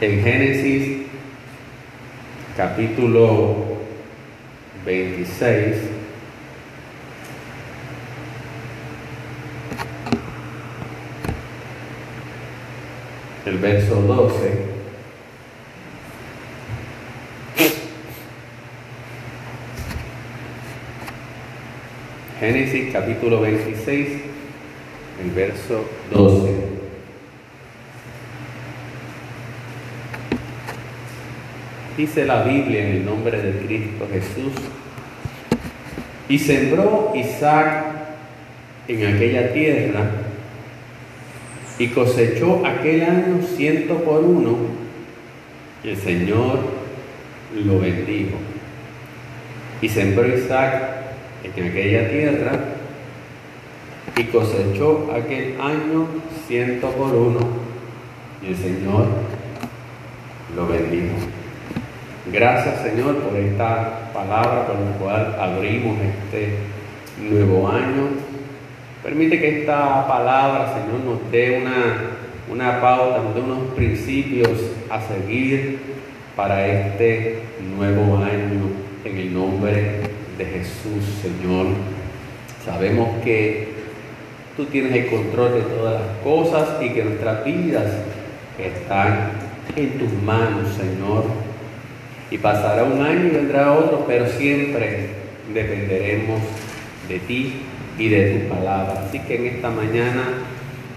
en 0.00 0.22
Génesis 0.22 1.06
capítulo 2.56 3.56
26. 4.84 5.76
El 13.46 13.58
verso 13.58 13.94
12. 13.96 14.74
Génesis 22.40 22.92
capítulo 22.92 23.40
26, 23.40 24.08
el 25.22 25.30
verso 25.30 25.84
12. 26.10 26.73
Dice 31.96 32.24
la 32.24 32.42
Biblia 32.42 32.88
en 32.88 32.96
el 32.96 33.04
nombre 33.04 33.40
de 33.40 33.66
Cristo 33.66 34.08
Jesús. 34.12 34.52
Y 36.28 36.38
sembró 36.38 37.12
Isaac 37.14 37.84
en 38.88 39.14
aquella 39.14 39.52
tierra 39.52 40.10
y 41.78 41.88
cosechó 41.88 42.64
aquel 42.66 43.02
año 43.02 43.42
ciento 43.56 43.96
por 44.02 44.22
uno 44.22 44.56
y 45.82 45.90
el 45.90 45.96
Señor 45.96 46.60
lo 47.64 47.78
bendijo. 47.78 48.36
Y 49.80 49.88
sembró 49.88 50.26
Isaac 50.26 50.82
en 51.44 51.68
aquella 51.68 52.08
tierra 52.08 52.52
y 54.16 54.24
cosechó 54.24 55.10
aquel 55.14 55.60
año 55.60 56.08
ciento 56.46 56.88
por 56.90 57.14
uno 57.14 57.40
y 58.42 58.48
el 58.48 58.56
Señor 58.56 59.06
lo 60.56 60.66
bendijo. 60.66 61.33
Gracias 62.34 62.82
Señor 62.82 63.18
por 63.18 63.38
esta 63.38 64.10
palabra 64.12 64.66
con 64.66 64.84
la 64.84 64.96
cual 64.98 65.36
abrimos 65.38 65.96
este 66.00 66.56
nuevo 67.30 67.68
año. 67.68 68.08
Permite 69.04 69.38
que 69.38 69.60
esta 69.60 70.04
palabra, 70.08 70.74
Señor, 70.74 71.04
nos 71.04 71.30
dé 71.30 71.62
una, 71.62 71.94
una 72.52 72.80
pauta, 72.80 73.22
nos 73.22 73.36
dé 73.36 73.40
unos 73.40 73.74
principios 73.74 74.50
a 74.90 75.00
seguir 75.00 75.78
para 76.34 76.66
este 76.66 77.38
nuevo 77.76 78.16
año 78.16 78.68
en 79.04 79.16
el 79.16 79.32
nombre 79.32 80.00
de 80.36 80.44
Jesús, 80.44 81.04
Señor. 81.22 81.66
Sabemos 82.64 83.10
que 83.22 83.74
tú 84.56 84.64
tienes 84.64 84.92
el 84.92 85.06
control 85.06 85.54
de 85.54 85.60
todas 85.60 86.00
las 86.00 86.18
cosas 86.24 86.82
y 86.82 86.88
que 86.88 87.04
nuestras 87.04 87.44
vidas 87.44 87.92
están 88.58 89.30
en 89.76 89.98
tus 90.00 90.12
manos, 90.24 90.74
Señor. 90.76 91.43
Y 92.34 92.38
pasará 92.38 92.82
un 92.82 93.00
año 93.00 93.26
y 93.26 93.30
vendrá 93.30 93.72
otro, 93.74 94.06
pero 94.08 94.26
siempre 94.26 95.06
dependeremos 95.54 96.40
de 97.08 97.20
ti 97.20 97.62
y 97.96 98.08
de 98.08 98.30
tu 98.30 98.48
palabra. 98.48 99.04
Así 99.06 99.20
que 99.20 99.36
en 99.36 99.54
esta 99.54 99.70
mañana 99.70 100.24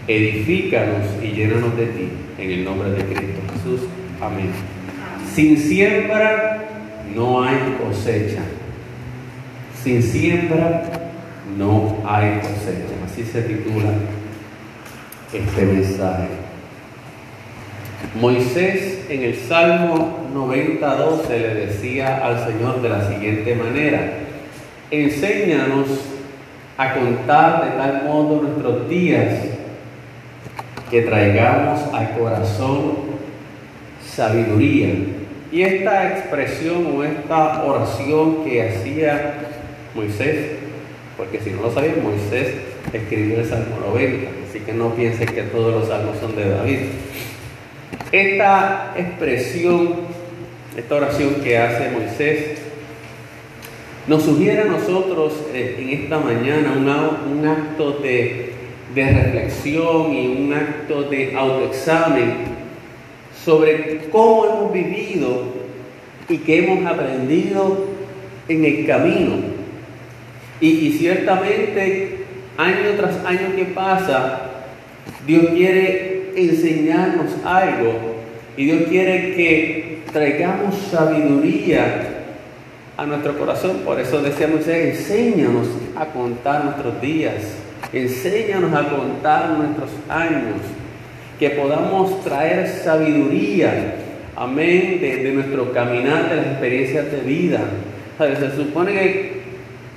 edifícanos 0.08 1.06
y 1.22 1.28
llénanos 1.34 1.78
de 1.78 1.86
ti, 1.86 2.10
en 2.40 2.52
el 2.52 2.64
nombre 2.66 2.90
de 2.90 3.04
Cristo 3.04 3.40
Jesús. 3.54 3.82
Amén. 4.20 4.50
Sin 5.32 5.60
siembra 5.60 6.64
no 7.14 7.44
hay 7.44 7.78
cosecha. 7.84 8.42
Sin 9.84 10.02
siembra 10.02 11.12
no 11.56 12.02
hay 12.04 12.40
cosecha. 12.40 12.96
Así 13.06 13.24
se 13.24 13.44
titula 13.44 13.92
este 15.32 15.66
mensaje. 15.68 16.30
Moisés 18.20 19.06
en 19.08 19.22
el 19.22 19.36
Salmo 19.36 20.27
92 20.38 21.24
se 21.28 21.40
le 21.40 21.54
decía 21.56 22.26
al 22.26 22.46
Señor 22.46 22.82
de 22.82 22.90
la 22.90 23.08
siguiente 23.08 23.56
manera, 23.56 24.12
enséñanos 24.92 25.88
a 26.78 26.94
contar 26.94 27.66
de 27.66 27.72
tal 27.72 28.04
modo 28.06 28.44
nuestros 28.44 28.88
días 28.88 29.34
que 30.92 31.02
traigamos 31.02 31.82
al 31.94 32.18
corazón 32.18 33.08
sabiduría. 34.06 34.90
Y 35.52 35.62
esta 35.62 36.10
expresión 36.10 36.96
o 36.96 37.04
esta 37.04 37.64
oración 37.64 38.44
que 38.44 38.70
hacía 38.70 39.36
Moisés, 39.96 40.52
porque 41.18 41.40
si 41.40 41.52
no 41.52 41.64
lo 41.64 41.72
sabían, 41.72 42.04
Moisés 42.04 42.54
escribió 42.94 43.40
el 43.40 43.46
Salmo 43.46 43.78
90, 43.88 44.30
así 44.48 44.60
que 44.60 44.74
no 44.74 44.94
piensen 44.94 45.28
que 45.28 45.44
todos 45.44 45.74
los 45.74 45.88
salmos 45.88 46.18
son 46.20 46.36
de 46.36 46.50
David. 46.50 46.80
Esta 48.12 48.94
expresión, 48.98 50.17
esta 50.78 50.94
oración 50.94 51.36
que 51.44 51.58
hace 51.58 51.90
Moisés, 51.90 52.60
nos 54.06 54.24
sugiere 54.24 54.62
a 54.62 54.66
nosotros 54.66 55.34
eh, 55.52 55.76
en 55.80 55.90
esta 55.90 56.20
mañana 56.20 56.74
un 56.76 57.46
acto 57.46 57.94
de, 57.94 58.54
reflexión 58.96 60.14
y 60.14 60.28
un 60.28 60.54
acto 60.54 61.04
de 61.04 61.36
autoexamen 61.36 62.34
sobre 63.44 64.08
cómo 64.12 64.46
hemos 64.46 64.74
vivido 64.74 65.44
y 66.30 66.38
qué 66.38 66.64
hemos 66.64 66.86
aprendido 66.92 67.86
en 68.48 68.66
el 68.66 68.88
camino. 68.88 69.36
Y, 70.60 70.92
ciertamente, 70.94 72.26
año 72.58 72.92
tras 72.98 73.24
año 73.24 73.56
que 73.56 73.66
pasa, 73.66 74.52
Dios 75.28 75.48
quiere 75.54 76.32
enseñarnos 76.36 77.36
algo 77.46 77.94
y 78.56 78.66
Dios 78.66 78.84
quiere 78.90 79.36
que 79.36 79.87
traigamos 80.18 80.74
sabiduría 80.90 82.24
a 82.98 83.06
nuestro 83.06 83.38
corazón. 83.38 83.82
Por 83.86 84.00
eso 84.00 84.20
decíamos, 84.20 84.68
enséñanos 84.68 85.68
a 85.96 86.06
contar 86.08 86.66
nuestros 86.66 87.00
días, 87.00 87.36
enséñanos 87.94 88.74
a 88.74 88.90
contar 88.90 89.50
nuestros 89.50 89.92
años, 90.10 90.58
que 91.40 91.52
podamos 91.52 92.24
traer 92.24 92.68
sabiduría, 92.68 93.94
amén, 94.36 94.98
de, 95.00 95.18
de 95.18 95.32
nuestro 95.34 95.72
caminar, 95.72 96.30
de 96.30 96.38
las 96.38 96.46
experiencias 96.48 97.12
de 97.12 97.20
vida. 97.20 97.60
Se 98.18 98.56
supone 98.56 98.94
que 98.94 99.38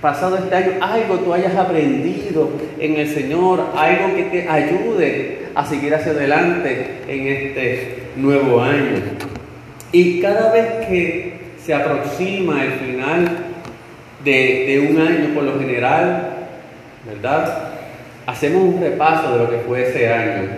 pasado 0.02 0.36
este 0.36 0.54
año, 0.54 0.72
algo 0.82 1.16
tú 1.20 1.32
hayas 1.32 1.56
aprendido 1.56 2.50
en 2.78 2.96
el 2.96 3.08
Señor, 3.08 3.68
algo 3.74 4.14
que 4.14 4.24
te 4.24 4.48
ayude 4.50 5.46
a 5.54 5.64
seguir 5.64 5.94
hacia 5.94 6.12
adelante 6.12 7.00
en 7.08 7.26
este 7.26 8.02
nuevo 8.16 8.60
año. 8.60 9.29
Y 9.92 10.20
cada 10.20 10.52
vez 10.52 10.86
que 10.86 11.40
se 11.64 11.74
aproxima 11.74 12.64
el 12.64 12.72
final 12.72 13.38
de, 14.24 14.88
un 14.90 15.00
año, 15.00 15.34
por 15.34 15.44
lo 15.44 15.58
general, 15.58 16.30
¿verdad? 17.06 17.70
Hacemos 18.26 18.62
un 18.74 18.80
repaso 18.80 19.32
de 19.32 19.38
lo 19.44 19.50
que 19.50 19.58
fue 19.58 19.88
ese 19.88 20.12
año. 20.12 20.48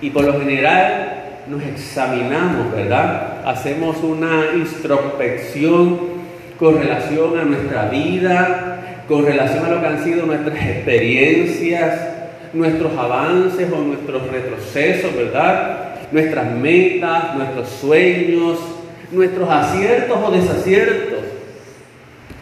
Y 0.00 0.10
por 0.10 0.24
lo 0.24 0.38
general 0.38 1.14
nos 1.48 1.62
examinamos, 1.62 2.72
¿verdad? 2.74 3.46
Hacemos 3.46 3.98
una 4.02 4.46
introspección 4.54 6.14
con 6.58 6.78
relación 6.78 7.38
a 7.38 7.44
nuestra 7.44 7.88
vida, 7.88 9.02
con 9.06 9.24
relación 9.24 9.64
a 9.66 9.68
lo 9.68 9.80
que 9.80 9.86
han 9.86 10.02
sido 10.02 10.26
nuestras 10.26 10.56
experiencias, 10.56 12.08
nuestros 12.52 12.96
avances 12.96 13.70
o 13.70 13.76
nuestros 13.80 14.30
retrocesos, 14.30 15.14
¿verdad? 15.14 15.83
Nuestras 16.14 16.48
metas, 16.52 17.34
nuestros 17.34 17.68
sueños, 17.70 18.56
nuestros 19.10 19.50
aciertos 19.50 20.16
o 20.24 20.30
desaciertos, 20.30 21.24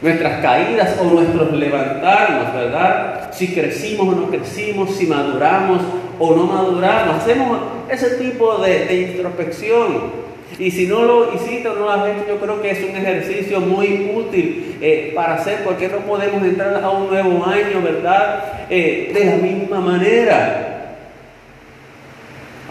nuestras 0.03 0.43
caídas 0.43 0.99
o 1.01 1.05
nuestros 1.05 1.55
levantarnos, 1.55 2.53
¿verdad? 2.53 3.31
Si 3.33 3.55
crecimos 3.55 4.09
o 4.09 4.13
no 4.13 4.29
crecimos, 4.29 4.95
si 4.95 5.07
maduramos 5.07 5.81
o 6.19 6.37
no 6.37 6.45
maduramos. 6.45 7.17
Hacemos 7.17 7.61
ese 7.89 8.17
tipo 8.17 8.59
de, 8.59 9.15
introspección. 9.15 10.21
Y 10.59 10.71
si 10.71 10.87
no 10.87 11.05
lo 11.05 11.35
hiciste 11.35 11.67
o 11.67 11.75
no 11.75 11.87
lo 11.87 11.91
has 11.93 12.09
hecho, 12.11 12.29
yo 12.29 12.37
creo 12.41 12.61
que 12.61 12.73
es 12.73 12.85
un 12.85 12.95
ejercicio 12.95 13.59
muy 13.59 14.13
útil 14.15 14.77
eh, 14.83 15.13
para 15.15 15.37
hacer, 15.37 15.61
porque 15.65 15.89
no 15.89 16.01
podemos 16.01 16.43
entrar 16.43 16.79
a 16.85 16.91
un 16.91 17.09
nuevo 17.09 17.47
año, 17.47 17.81
¿verdad? 17.83 18.67
Eh, 18.69 19.13
de 19.15 19.25
la 19.25 19.37
misma 19.37 19.81
manera. 19.81 20.72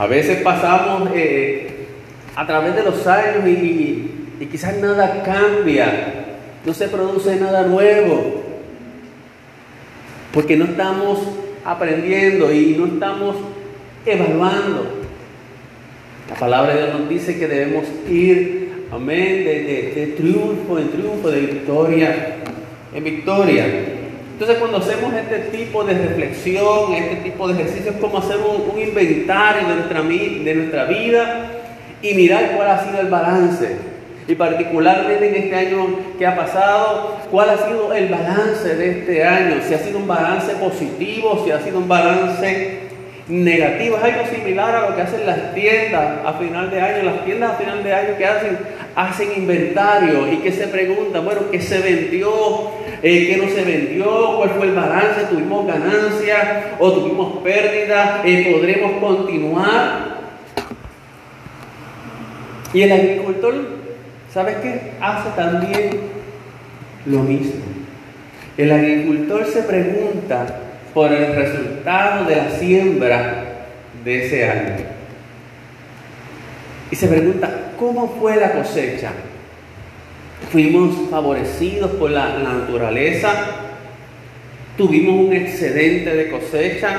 A 0.01 0.07
veces 0.07 0.41
pasamos 0.41 1.11
eh, 1.13 1.85
a 2.35 2.47
través 2.47 2.75
de 2.75 2.81
los 2.81 3.05
años 3.05 3.47
y, 3.47 4.09
y 4.39 4.45
quizás 4.47 4.77
nada 4.77 5.21
cambia, 5.21 6.37
no 6.65 6.73
se 6.73 6.87
produce 6.87 7.35
nada 7.35 7.67
nuevo, 7.67 8.41
porque 10.33 10.57
no 10.57 10.65
estamos 10.65 11.19
aprendiendo 11.63 12.51
y 12.51 12.77
no 12.79 12.87
estamos 12.87 13.35
evaluando. 14.03 14.87
La 16.31 16.35
palabra 16.35 16.73
de 16.73 16.81
Dios 16.81 16.99
nos 16.99 17.07
dice 17.07 17.37
que 17.37 17.47
debemos 17.47 17.85
ir, 18.09 18.87
amén, 18.91 19.45
de, 19.45 20.15
triunfo 20.17 20.79
en 20.79 20.89
triunfo, 20.89 21.29
de 21.29 21.41
victoria 21.41 22.37
en 22.91 23.03
victoria. 23.03 23.65
Entonces 24.41 24.59
cuando 24.59 24.79
hacemos 24.79 25.13
este 25.13 25.55
tipo 25.55 25.83
de 25.83 25.93
reflexión, 25.93 26.95
este 26.95 27.17
tipo 27.17 27.47
de 27.47 27.61
ejercicio, 27.61 27.91
es 27.91 27.97
como 27.97 28.17
hacer 28.17 28.37
un, 28.37 28.81
inventario 28.81 29.67
de 29.67 29.75
nuestra, 29.75 30.01
de 30.01 30.55
nuestra 30.55 30.85
vida 30.85 31.45
y 32.01 32.15
mirar 32.15 32.53
cuál 32.55 32.71
ha 32.71 32.83
sido 32.83 33.01
el 33.01 33.07
balance 33.07 33.75
y 34.27 34.33
particularmente 34.33 35.29
en 35.29 35.43
este 35.43 35.55
año 35.55 35.95
que 36.17 36.25
ha 36.25 36.35
pasado, 36.35 37.17
cuál 37.29 37.51
ha 37.51 37.57
sido 37.67 37.93
el 37.93 38.09
balance 38.09 38.75
de 38.75 38.89
este 38.89 39.23
año, 39.23 39.57
si 39.61 39.75
ha 39.75 39.77
sido 39.77 39.99
un 39.99 40.07
balance 40.07 40.53
positivo, 40.55 41.43
si 41.45 41.51
ha 41.51 41.59
sido 41.59 41.77
un 41.77 41.87
balance 41.87 42.79
negativo. 43.27 43.97
Es 43.97 44.03
algo 44.03 44.25
similar 44.25 44.75
a 44.75 44.89
lo 44.89 44.95
que 44.95 45.03
hacen 45.03 45.23
las 45.23 45.53
tiendas 45.53 46.25
a 46.25 46.33
final 46.33 46.71
de 46.71 46.81
año. 46.81 47.03
Las 47.03 47.25
tiendas 47.25 47.51
a 47.51 47.57
final 47.57 47.83
de 47.83 47.93
año 47.93 48.17
que 48.17 48.25
hacen, 48.25 48.57
hacen 48.95 49.33
inventario 49.37 50.33
y 50.33 50.37
que 50.37 50.51
se 50.51 50.65
preguntan, 50.65 51.23
bueno, 51.25 51.41
¿qué 51.51 51.61
se 51.61 51.77
vendió? 51.77 52.80
Eh, 53.03 53.27
¿Qué 53.27 53.37
no 53.37 53.49
se 53.49 53.63
vendió? 53.63 54.37
¿Cuál 54.37 54.49
fue 54.51 54.67
el 54.67 54.75
balance? 54.75 55.25
¿Tuvimos 55.29 55.65
ganancias 55.65 56.65
o 56.79 56.91
tuvimos 56.91 57.37
pérdidas? 57.43 58.21
Eh, 58.25 58.51
¿Podremos 58.53 58.91
continuar? 58.99 60.11
Y 62.73 62.83
el 62.83 62.91
agricultor 62.91 63.81
¿Sabes 64.33 64.57
qué? 64.61 64.93
Hace 65.01 65.29
también 65.35 65.89
lo 67.05 67.19
mismo. 67.19 67.63
El 68.57 68.71
agricultor 68.71 69.45
se 69.45 69.63
pregunta 69.63 70.45
por 70.93 71.11
el 71.11 71.35
resultado 71.35 72.25
de 72.25 72.35
la 72.37 72.49
siembra 72.51 73.43
de 74.05 74.25
ese 74.25 74.47
año. 74.47 74.85
Y 76.91 76.95
se 76.95 77.07
pregunta, 77.07 77.73
¿cómo 77.77 78.07
fue 78.19 78.37
la 78.37 78.53
cosecha? 78.53 79.11
¿Fuimos 80.49 81.09
favorecidos 81.09 81.91
por 81.91 82.11
la, 82.11 82.39
naturaleza? 82.39 83.31
¿Tuvimos 84.77 85.27
un 85.27 85.33
excedente 85.33 86.13
de 86.13 86.29
cosecha? 86.29 86.95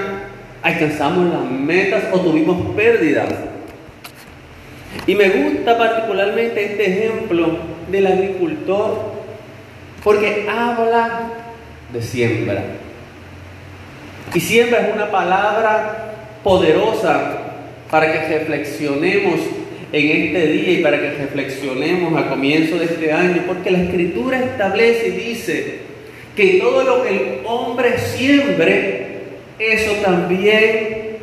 ¿Alcanzamos 0.62 1.32
las 1.32 1.50
metas 1.50 2.04
o 2.12 2.20
tuvimos 2.20 2.74
pérdidas? 2.76 3.28
Y 5.06 5.14
me 5.14 5.28
gusta 5.28 5.76
particularmente 5.76 6.64
este 6.64 6.86
ejemplo 6.86 7.58
del 7.90 8.06
agricultor 8.06 9.12
porque 10.04 10.46
habla 10.48 11.30
de 11.92 12.02
siembra. 12.02 12.62
Y 14.34 14.40
siembra 14.40 14.88
es 14.88 14.94
una 14.94 15.10
palabra 15.10 16.12
poderosa 16.42 17.38
para 17.90 18.12
que 18.12 18.38
reflexionemos 18.38 19.40
en 19.92 20.26
este 20.26 20.46
día 20.46 20.70
y 20.72 20.82
para 20.82 21.00
que 21.00 21.10
reflexionemos 21.10 22.16
a 22.16 22.28
comienzo 22.28 22.78
de 22.78 22.86
este 22.86 23.12
año, 23.12 23.44
porque 23.46 23.70
la 23.70 23.82
escritura 23.82 24.38
establece 24.38 25.08
y 25.08 25.10
dice 25.10 25.78
que 26.34 26.54
todo 26.54 26.82
lo 26.82 27.02
que 27.02 27.10
el 27.10 27.40
hombre 27.44 27.98
siembre, 27.98 29.06
eso 29.58 29.92
también 30.02 31.18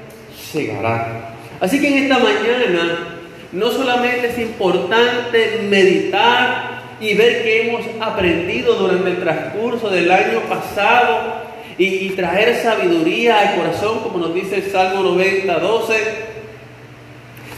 llegará. 0.53 1.35
Así 1.59 1.81
que 1.81 1.87
en 1.87 2.03
esta 2.03 2.19
mañana 2.19 3.17
no 3.51 3.71
solamente 3.71 4.27
es 4.27 4.37
importante 4.37 5.61
meditar 5.67 6.79
y 7.01 7.15
ver 7.15 7.43
qué 7.43 7.69
hemos 7.69 7.81
aprendido 7.99 8.75
durante 8.75 9.09
el 9.09 9.19
transcurso 9.19 9.89
del 9.89 10.11
año 10.11 10.41
pasado 10.47 11.49
y, 11.77 12.09
traer 12.09 12.57
sabiduría 12.57 13.39
al 13.39 13.55
corazón, 13.55 13.99
como 13.99 14.19
nos 14.19 14.33
dice 14.33 14.57
el 14.57 14.63
Salmo 14.63 15.01
90, 15.01 15.59
12, 15.59 15.93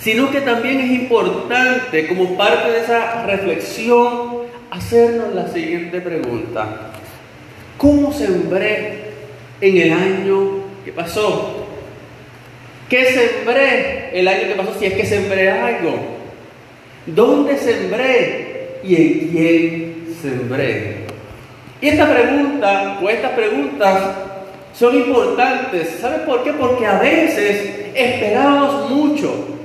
sino 0.04 0.32
que 0.32 0.42
también 0.42 0.80
es 0.80 0.92
importante, 0.92 2.08
como 2.08 2.36
parte 2.36 2.72
de 2.72 2.80
esa 2.80 3.24
reflexión, 3.26 4.42
hacernos 4.72 5.36
la 5.36 5.48
siguiente 5.48 6.02
pregunta. 6.02 6.92
¿Cómo 7.78 8.12
sembré 8.12 9.12
en 9.62 9.78
el 9.78 9.94
año 9.94 10.64
que 10.84 10.92
pasó? 10.92 11.68
¿Qué 12.90 13.06
sembré 13.06 14.20
el 14.20 14.28
año 14.28 14.48
que 14.48 14.56
pasó? 14.56 14.74
Si 14.80 14.86
es 14.86 14.94
que 14.94 15.06
sembré 15.06 15.52
algo. 15.52 15.94
¿Dónde 17.06 17.58
sembré? 17.58 18.80
¿Y 18.84 18.96
en 18.96 19.30
quién 19.30 20.16
sembré? 20.20 21.06
Y 21.80 21.90
esta 21.90 22.12
pregunta 22.12 23.00
o 23.02 23.10
estas 23.10 23.32
preguntas 23.32 24.04
son 24.74 24.96
importantes. 24.96 25.98
¿Sabes 26.02 26.22
por 26.22 26.44
qué? 26.44 26.54
Porque 26.54 26.88
a 26.88 27.00
veces 27.00 27.92
esperamos 27.94 28.90
mucho. 28.90 29.61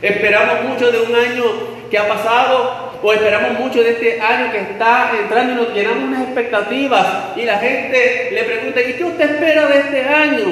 Esperamos 0.00 0.64
mucho 0.64 0.90
de 0.90 1.00
un 1.00 1.14
año 1.14 1.44
que 1.90 1.98
ha 1.98 2.06
pasado 2.06 2.88
o 3.02 3.12
esperamos 3.12 3.58
mucho 3.58 3.82
de 3.82 3.90
este 3.90 4.20
año 4.20 4.50
que 4.52 4.58
está 4.58 5.12
entrando 5.20 5.52
y 5.52 5.56
nos 5.56 5.74
llenamos 5.74 6.04
unas 6.04 6.22
expectativas 6.22 7.36
y 7.36 7.44
la 7.44 7.58
gente 7.58 8.30
le 8.32 8.44
pregunta, 8.44 8.80
¿y 8.80 8.92
qué 8.94 9.04
usted 9.04 9.30
espera 9.30 9.66
de 9.66 9.78
este 9.78 10.02
año? 10.04 10.46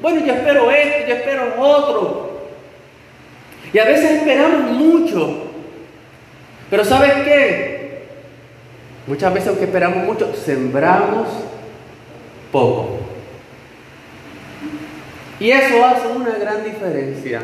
Bueno, 0.00 0.24
yo 0.24 0.32
espero 0.32 0.70
esto, 0.70 1.08
yo 1.08 1.14
espero 1.14 1.54
otro. 1.58 2.48
Y 3.72 3.78
a 3.78 3.84
veces 3.84 4.10
esperamos 4.10 4.70
mucho. 4.72 5.44
Pero 6.68 6.84
¿sabes 6.84 7.12
qué? 7.24 8.02
Muchas 9.06 9.32
veces 9.32 9.48
aunque 9.48 9.64
esperamos 9.64 10.04
mucho, 10.04 10.34
sembramos 10.34 11.28
poco. 12.50 12.98
Y 15.38 15.50
eso 15.50 15.84
hace 15.84 16.08
una 16.08 16.36
gran 16.38 16.64
diferencia. 16.64 17.42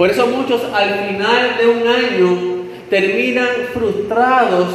Por 0.00 0.08
eso 0.08 0.26
muchos 0.28 0.62
al 0.72 1.08
final 1.08 1.58
de 1.58 1.66
un 1.66 1.86
año 1.86 2.64
terminan 2.88 3.48
frustrados, 3.74 4.68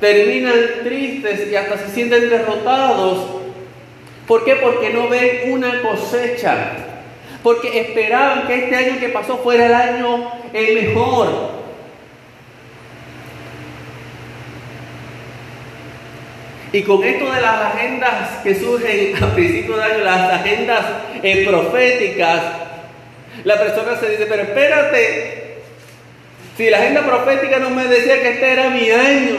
terminan 0.00 0.82
tristes 0.82 1.46
y 1.48 1.54
hasta 1.54 1.78
se 1.78 1.94
sienten 1.94 2.28
derrotados 2.28 3.18
¿Por 4.26 4.44
qué? 4.44 4.56
Porque 4.56 4.90
no 4.90 5.08
ven 5.08 5.52
una 5.52 5.80
cosecha. 5.80 6.72
Porque 7.44 7.82
esperaban 7.82 8.48
que 8.48 8.64
este 8.64 8.74
año 8.74 8.98
que 8.98 9.10
pasó 9.10 9.38
fuera 9.38 9.66
el 9.66 9.74
año 9.74 10.32
el 10.52 10.74
mejor. 10.74 11.28
Y 16.72 16.82
con 16.82 17.04
esto 17.04 17.30
de 17.30 17.40
las 17.40 17.74
agendas 17.74 18.42
que 18.42 18.56
surgen 18.56 19.22
a 19.22 19.34
principios 19.36 19.78
de 19.78 19.84
año, 19.84 20.04
las 20.04 20.32
agendas 20.32 20.84
eh, 21.22 21.46
proféticas, 21.46 22.63
la 23.44 23.58
persona 23.58 23.96
se 23.98 24.10
dice, 24.10 24.26
pero 24.26 24.42
espérate, 24.42 25.58
si 26.56 26.70
la 26.70 26.78
agenda 26.78 27.02
profética 27.02 27.58
no 27.58 27.70
me 27.70 27.84
decía 27.84 28.20
que 28.20 28.30
este 28.30 28.52
era 28.52 28.70
mi 28.70 28.90
año, 28.90 29.36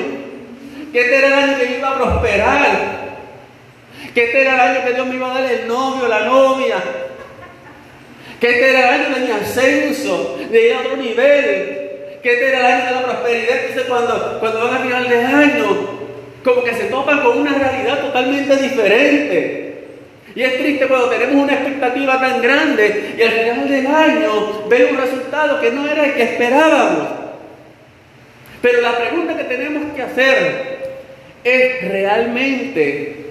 que 0.91 1.01
este 1.01 1.17
era 1.17 1.27
el 1.27 1.33
año 1.33 1.57
que 1.57 1.77
iba 1.77 1.89
a 1.89 1.95
prosperar, 1.95 2.95
que 4.13 4.23
este 4.25 4.41
era 4.41 4.53
el 4.53 4.59
año 4.59 4.85
que 4.85 4.93
Dios 4.93 5.07
me 5.07 5.15
iba 5.15 5.31
a 5.31 5.41
dar 5.41 5.51
el 5.51 5.67
novio, 5.67 6.07
la 6.07 6.21
novia, 6.21 6.75
que 8.39 8.49
este 8.49 8.69
era 8.69 8.79
el 8.79 9.01
año 9.01 9.15
de 9.15 9.21
mi 9.21 9.31
ascenso, 9.31 10.37
de 10.51 10.67
ir 10.67 10.73
a 10.73 10.79
otro 10.79 10.97
nivel, 10.97 12.19
que 12.21 12.33
este 12.33 12.49
era 12.49 12.59
el 12.59 12.65
año 12.65 12.85
de 12.85 12.91
la 12.91 13.03
prosperidad. 13.03 13.57
Entonces 13.59 13.83
cuando, 13.87 14.39
cuando 14.39 14.59
van 14.59 14.75
a 14.75 14.79
final 14.79 15.09
de 15.09 15.17
año, 15.17 15.65
como 16.43 16.63
que 16.63 16.73
se 16.75 16.85
topan 16.85 17.21
con 17.21 17.39
una 17.39 17.57
realidad 17.57 18.01
totalmente 18.01 18.55
diferente. 18.57 19.64
Y 20.35 20.43
es 20.43 20.57
triste 20.57 20.87
cuando 20.87 21.09
tenemos 21.09 21.35
una 21.35 21.53
expectativa 21.53 22.19
tan 22.19 22.41
grande 22.41 23.15
y 23.17 23.21
al 23.21 23.31
final 23.31 23.69
del 23.69 23.87
año 23.87 24.67
ver 24.69 24.91
un 24.91 24.97
resultado 24.97 25.61
que 25.61 25.71
no 25.71 25.89
era 25.89 26.05
el 26.05 26.13
que 26.13 26.23
esperábamos. 26.23 27.07
Pero 28.61 28.81
la 28.81 28.97
pregunta 28.97 29.37
que 29.37 29.45
tenemos 29.45 29.93
que 29.95 30.01
hacer 30.01 30.75
es 31.43 31.89
realmente 31.89 33.25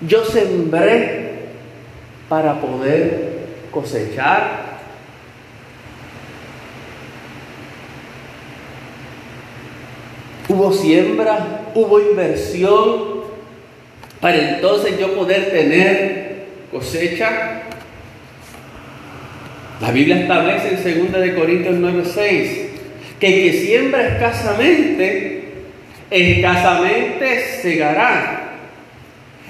yo 0.00 0.24
sembré 0.24 1.30
para 2.28 2.60
poder 2.60 3.40
cosechar. 3.70 4.70
Hubo 10.48 10.72
siembra, 10.72 11.70
hubo 11.74 12.00
inversión 12.00 13.19
para 14.20 14.36
entonces 14.36 14.98
yo 14.98 15.14
poder 15.14 15.50
tener 15.50 16.44
cosecha. 16.70 17.62
La 19.80 19.90
Biblia 19.92 20.20
establece 20.20 20.90
en 20.90 21.10
2 21.10 21.20
de 21.20 21.34
Corintios 21.34 21.76
9:6 21.76 22.68
que 23.18 23.26
el 23.26 23.52
que 23.52 23.58
siembra 23.58 24.08
escasamente, 24.08 25.44
escasamente 26.10 27.60
segará. 27.62 28.36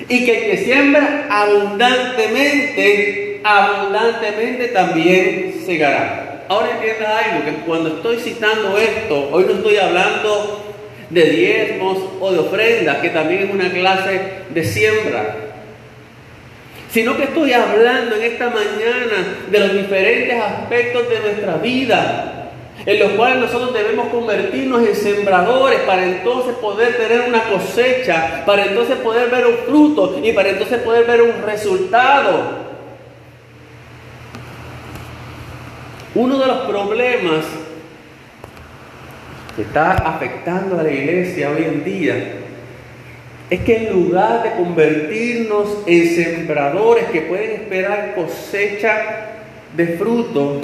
Y 0.09 0.25
que 0.25 0.39
el 0.39 0.45
que 0.51 0.57
siembra 0.65 1.27
abundantemente, 1.31 3.41
abundantemente 3.45 4.69
también 4.69 5.55
segará. 5.65 6.45
Ahora 6.49 6.71
entienda 6.73 7.19
algo, 7.19 7.45
que 7.45 7.53
cuando 7.65 7.97
estoy 7.97 8.19
citando 8.19 8.77
esto, 8.77 9.29
hoy 9.31 9.45
no 9.47 9.53
estoy 9.53 9.77
hablando 9.77 10.70
de 11.11 11.25
diezmos 11.25 11.99
o 12.21 12.33
de 12.33 12.39
ofrendas, 12.39 12.99
que 12.99 13.11
también 13.11 13.43
es 13.43 13.51
una 13.51 13.71
clase 13.71 14.21
de 14.49 14.65
siembra, 14.65 15.37
sino 16.91 17.17
que 17.17 17.25
estoy 17.25 17.53
hablando 17.53 18.17
en 18.17 18.23
esta 18.23 18.49
mañana 18.51 19.45
de 19.51 19.61
los 19.61 19.73
diferentes 19.73 20.41
aspectos 20.41 21.09
de 21.09 21.21
nuestra 21.21 21.57
vida, 21.57 22.51
en 22.87 22.99
los 22.99 23.11
cuales 23.13 23.39
nosotros 23.39 23.75
debemos 23.75 24.09
convertirnos 24.09 24.87
en 24.87 24.97
sembradores 24.97 25.81
para 25.81 26.05
entonces 26.05 26.55
poder 26.57 26.97
tener 26.97 27.29
una 27.29 27.43
cosecha, 27.45 28.43
para 28.47 28.65
entonces 28.67 28.97
poder 28.99 29.31
ver 29.31 29.47
un 29.47 29.57
fruto 29.67 30.19
y 30.23 30.33
para 30.33 30.49
entonces 30.49 30.81
poder 30.81 31.05
ver 31.05 31.23
un 31.23 31.43
resultado. 31.43 32.71
Uno 36.15 36.39
de 36.39 36.47
los 36.47 36.59
problemas 36.63 37.45
que 39.55 39.63
está 39.63 39.93
afectando 39.93 40.79
a 40.79 40.83
la 40.83 40.93
iglesia 40.93 41.51
hoy 41.51 41.65
en 41.65 41.85
día 41.85 42.35
es 43.51 43.61
que 43.61 43.77
en 43.77 43.93
lugar 43.93 44.45
de 44.45 44.53
convertirnos 44.53 45.79
en 45.87 46.15
sembradores 46.15 47.07
que 47.07 47.23
pueden 47.23 47.63
esperar 47.63 48.15
cosecha 48.15 48.95
de 49.77 49.87
fruto, 49.99 50.61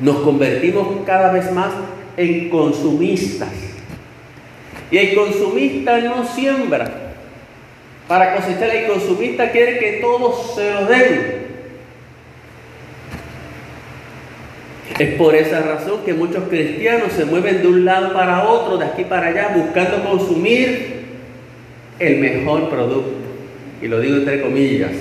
nos 0.00 0.18
convertimos 0.18 0.86
cada 1.04 1.32
vez 1.32 1.50
más 1.52 1.72
en 2.16 2.50
consumistas. 2.50 3.48
Y 4.90 4.98
el 4.98 5.16
consumista 5.16 5.98
no 5.98 6.24
siembra 6.24 7.06
para 8.06 8.36
cosechar, 8.36 8.70
el 8.70 8.86
consumista 8.86 9.50
quiere 9.50 9.78
que 9.78 9.92
todos 10.00 10.54
se 10.54 10.72
lo 10.72 10.86
den. 10.86 11.45
Es 14.98 15.14
por 15.14 15.34
esa 15.34 15.60
razón 15.60 16.00
que 16.06 16.14
muchos 16.14 16.44
cristianos 16.48 17.12
se 17.12 17.26
mueven 17.26 17.60
de 17.60 17.68
un 17.68 17.84
lado 17.84 18.14
para 18.14 18.44
otro, 18.44 18.78
de 18.78 18.86
aquí 18.86 19.04
para 19.04 19.28
allá, 19.28 19.52
buscando 19.54 20.02
consumir 20.08 21.04
el 21.98 22.18
mejor 22.18 22.70
producto. 22.70 23.12
Y 23.82 23.88
lo 23.88 24.00
digo 24.00 24.16
entre 24.16 24.40
comillas. 24.40 24.92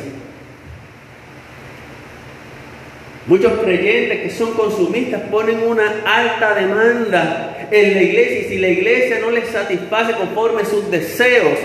Muchos 3.28 3.54
creyentes 3.64 4.20
que 4.20 4.30
son 4.30 4.52
consumistas 4.54 5.22
ponen 5.32 5.62
una 5.66 6.04
alta 6.06 6.54
demanda 6.56 7.68
en 7.72 7.94
la 7.96 8.02
iglesia 8.04 8.40
y 8.42 8.44
si 8.44 8.58
la 8.58 8.68
iglesia 8.68 9.20
no 9.20 9.32
les 9.32 9.48
satisface 9.48 10.14
conforme 10.14 10.66
sus 10.66 10.92
deseos, 10.92 11.58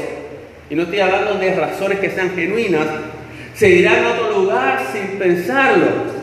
y 0.71 0.75
no 0.77 0.85
estoy 0.85 1.01
hablando 1.01 1.35
de 1.35 1.55
razones 1.55 1.99
que 1.99 2.11
sean 2.11 2.31
genuinas, 2.31 2.87
se 3.55 3.69
irán 3.69 4.05
a 4.05 4.13
otro 4.13 4.41
lugar 4.41 4.87
sin 4.93 5.19
pensarlo. 5.19 6.20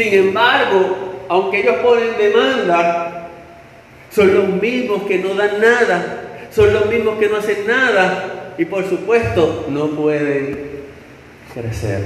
Sin 0.00 0.14
embargo, 0.14 1.26
aunque 1.28 1.60
ellos 1.60 1.76
ponen 1.82 2.16
demanda, 2.16 3.28
son 4.10 4.34
los 4.34 4.48
mismos 4.48 5.02
que 5.02 5.18
no 5.18 5.34
dan 5.34 5.60
nada 5.60 6.20
son 6.50 6.72
los 6.72 6.86
mismos 6.86 7.18
que 7.18 7.28
no 7.28 7.36
hacen 7.36 7.66
nada 7.66 8.54
y 8.58 8.64
por 8.64 8.88
supuesto 8.88 9.66
no 9.68 9.90
pueden 9.90 10.58
crecer, 11.54 12.02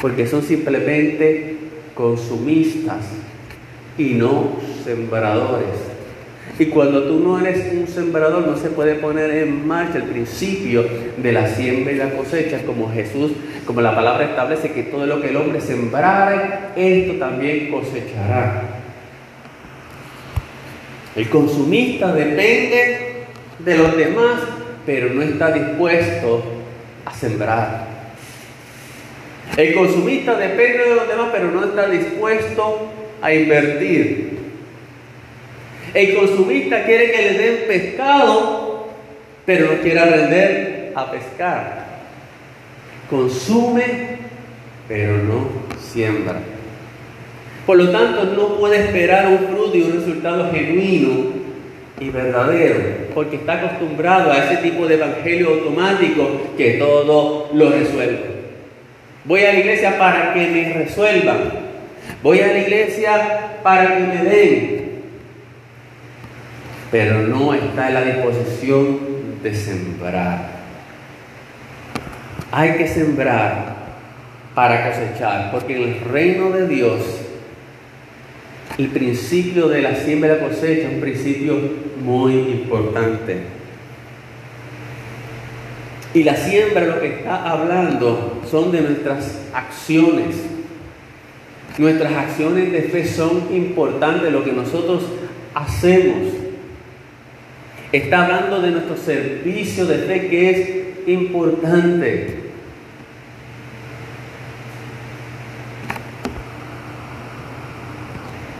porque 0.00 0.26
son 0.26 0.42
simplemente 0.42 1.56
consumistas 1.94 3.04
y 3.98 4.14
no 4.14 4.56
sembradores. 4.84 5.95
Y 6.58 6.66
cuando 6.66 7.02
tú 7.02 7.20
no 7.20 7.38
eres 7.38 7.72
un 7.72 7.86
sembrador, 7.86 8.46
no 8.46 8.56
se 8.56 8.70
puede 8.70 8.94
poner 8.94 9.30
en 9.30 9.66
marcha 9.66 9.98
el 9.98 10.04
principio 10.04 10.86
de 11.16 11.32
la 11.32 11.48
siembra 11.48 11.92
y 11.92 11.96
la 11.96 12.10
cosecha, 12.10 12.62
como 12.64 12.90
Jesús, 12.90 13.32
como 13.66 13.82
la 13.82 13.94
palabra 13.94 14.24
establece 14.24 14.72
que 14.72 14.84
todo 14.84 15.06
lo 15.06 15.20
que 15.20 15.28
el 15.28 15.36
hombre 15.36 15.60
sembrare, 15.60 16.70
esto 16.76 17.18
también 17.18 17.70
cosechará. 17.70 18.62
El 21.14 21.28
consumista 21.28 22.12
depende 22.12 23.24
de 23.58 23.76
los 23.76 23.96
demás, 23.96 24.40
pero 24.86 25.12
no 25.12 25.22
está 25.22 25.50
dispuesto 25.50 26.42
a 27.04 27.12
sembrar. 27.12 27.86
El 29.56 29.74
consumista 29.74 30.36
depende 30.36 30.90
de 30.90 30.94
los 30.94 31.08
demás, 31.08 31.28
pero 31.32 31.50
no 31.50 31.64
está 31.64 31.88
dispuesto 31.88 32.92
a 33.22 33.32
invertir. 33.32 34.35
El 35.94 36.14
consumista 36.14 36.84
quiere 36.84 37.10
que 37.10 37.22
le 37.22 37.38
den 37.38 37.64
pescado, 37.66 38.88
pero 39.44 39.72
no 39.72 39.80
quiere 39.80 40.00
aprender 40.00 40.92
a 40.94 41.10
pescar. 41.10 41.86
Consume, 43.08 44.18
pero 44.88 45.18
no 45.18 45.48
siembra. 45.78 46.36
Por 47.64 47.78
lo 47.78 47.90
tanto, 47.90 48.24
no 48.24 48.58
puede 48.58 48.78
esperar 48.78 49.26
un 49.26 49.48
fruto 49.48 49.76
y 49.76 49.82
un 49.82 49.92
resultado 49.94 50.50
genuino 50.52 51.36
y 51.98 52.10
verdadero, 52.10 52.76
porque 53.14 53.36
está 53.36 53.54
acostumbrado 53.54 54.30
a 54.30 54.38
ese 54.38 54.56
tipo 54.58 54.86
de 54.86 54.94
evangelio 54.94 55.48
automático 55.48 56.52
que 56.56 56.72
todo 56.72 57.50
lo 57.52 57.70
resuelve. 57.70 58.36
Voy 59.24 59.42
a 59.44 59.52
la 59.52 59.58
iglesia 59.58 59.98
para 59.98 60.32
que 60.32 60.46
me 60.46 60.72
resuelvan. 60.74 61.38
Voy 62.22 62.40
a 62.40 62.48
la 62.48 62.58
iglesia 62.58 63.58
para 63.62 63.96
que 63.96 64.02
me 64.04 64.24
den. 64.24 64.85
Pero 66.90 67.22
no 67.22 67.54
está 67.54 67.88
en 67.88 67.94
la 67.94 68.02
disposición 68.02 68.98
de 69.42 69.54
sembrar. 69.54 70.56
Hay 72.52 72.76
que 72.76 72.88
sembrar 72.88 73.76
para 74.54 74.88
cosechar, 74.88 75.50
porque 75.50 75.76
en 75.76 75.94
el 75.94 76.00
reino 76.00 76.50
de 76.50 76.66
Dios 76.66 77.26
el 78.78 78.88
principio 78.88 79.68
de 79.68 79.80
la 79.80 79.94
siembra 79.94 80.34
y 80.34 80.40
la 80.40 80.48
cosecha 80.48 80.88
es 80.88 80.94
un 80.94 81.00
principio 81.00 81.58
muy 82.02 82.32
importante. 82.34 83.38
Y 86.12 86.24
la 86.24 86.36
siembra 86.36 86.84
lo 86.84 87.00
que 87.00 87.08
está 87.08 87.50
hablando 87.50 88.40
son 88.50 88.72
de 88.72 88.82
nuestras 88.82 89.40
acciones. 89.54 90.36
Nuestras 91.78 92.12
acciones 92.12 92.72
de 92.72 92.82
fe 92.82 93.06
son 93.06 93.54
importantes, 93.54 94.30
lo 94.32 94.44
que 94.44 94.52
nosotros 94.52 95.04
hacemos. 95.54 96.35
Está 97.96 98.24
hablando 98.24 98.60
de 98.60 98.72
nuestro 98.72 98.94
servicio 98.94 99.86
de 99.86 99.96
fe 99.96 100.28
que 100.28 100.50
es 100.50 101.08
importante. 101.08 102.40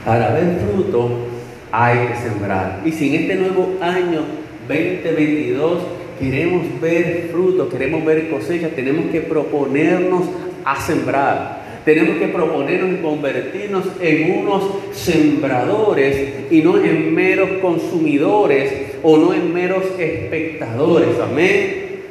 Para 0.06 0.32
ver 0.32 0.58
fruto 0.60 1.26
hay 1.70 1.98
que 2.06 2.16
sembrar. 2.16 2.80
Y 2.86 2.92
si 2.92 3.14
en 3.14 3.22
este 3.22 3.34
nuevo 3.34 3.76
año 3.82 4.22
2022 4.68 5.82
queremos 6.18 6.80
ver 6.80 7.28
fruto, 7.30 7.68
queremos 7.68 8.06
ver 8.06 8.30
cosecha, 8.30 8.70
tenemos 8.70 9.10
que 9.10 9.20
proponernos 9.20 10.30
a 10.64 10.80
sembrar. 10.80 11.82
Tenemos 11.84 12.16
que 12.16 12.28
proponernos 12.28 12.98
y 12.98 13.02
convertirnos 13.02 13.84
en 14.00 14.38
unos 14.40 14.64
sembradores 14.92 16.50
y 16.50 16.62
no 16.62 16.82
en 16.82 17.14
meros 17.14 17.50
consumidores 17.60 18.85
o 19.08 19.16
no 19.16 19.32
en 19.32 19.54
meros 19.54 19.84
espectadores. 20.00 21.20
Amén. 21.22 22.02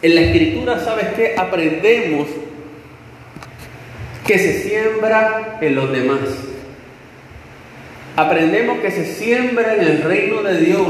En 0.00 0.14
la 0.14 0.22
escritura, 0.22 0.80
¿sabes 0.80 1.08
qué? 1.14 1.34
Aprendemos 1.36 2.26
que 4.26 4.38
se 4.38 4.62
siembra 4.62 5.58
en 5.60 5.74
los 5.74 5.92
demás. 5.92 6.20
Aprendemos 8.16 8.78
que 8.78 8.90
se 8.90 9.04
siembra 9.04 9.74
en 9.74 9.82
el 9.82 10.02
reino 10.04 10.42
de 10.42 10.56
Dios. 10.56 10.88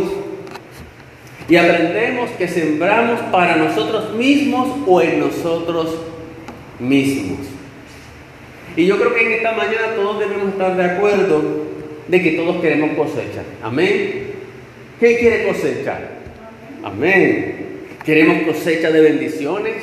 Y 1.48 1.56
aprendemos 1.56 2.30
que 2.38 2.46
sembramos 2.46 3.18
para 3.32 3.56
nosotros 3.56 4.14
mismos 4.14 4.78
o 4.86 5.02
en 5.02 5.18
nosotros 5.18 5.98
mismos. 6.78 7.40
Y 8.76 8.86
yo 8.86 8.96
creo 8.96 9.12
que 9.12 9.26
en 9.26 9.32
esta 9.32 9.50
mañana 9.50 9.96
todos 9.96 10.20
debemos 10.20 10.50
estar 10.50 10.76
de 10.76 10.84
acuerdo 10.84 11.42
de 12.06 12.22
que 12.22 12.30
todos 12.30 12.62
queremos 12.62 12.96
cosecha. 12.96 13.42
Amén. 13.60 14.31
¿Qué 15.02 15.18
quiere 15.18 15.48
cosecha? 15.48 15.98
Amén. 16.84 17.88
Queremos 18.04 18.46
cosecha 18.46 18.88
de 18.88 19.00
bendiciones. 19.00 19.82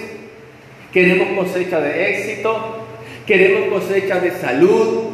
Queremos 0.94 1.38
cosecha 1.38 1.82
de 1.82 2.10
éxito. 2.10 2.88
Queremos 3.28 3.68
cosecha 3.68 4.22
de 4.22 4.32
salud. 4.32 5.10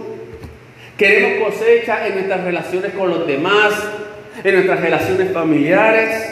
Queremos 0.96 1.50
cosecha 1.50 2.06
en 2.06 2.14
nuestras 2.14 2.44
relaciones 2.44 2.94
con 2.94 3.10
los 3.10 3.26
demás, 3.26 3.74
en 4.44 4.54
nuestras 4.54 4.80
relaciones 4.80 5.32
familiares. 5.32 6.24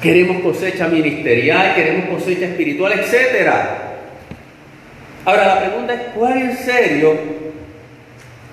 Queremos 0.00 0.42
cosecha 0.42 0.88
ministerial, 0.88 1.74
queremos 1.74 2.18
cosecha 2.18 2.46
espiritual, 2.46 2.94
etc. 2.94 3.52
Ahora 5.26 5.46
la 5.48 5.60
pregunta 5.60 5.92
es, 5.92 6.00
¿cuál 6.14 6.38
en 6.38 6.56
serio 6.56 7.14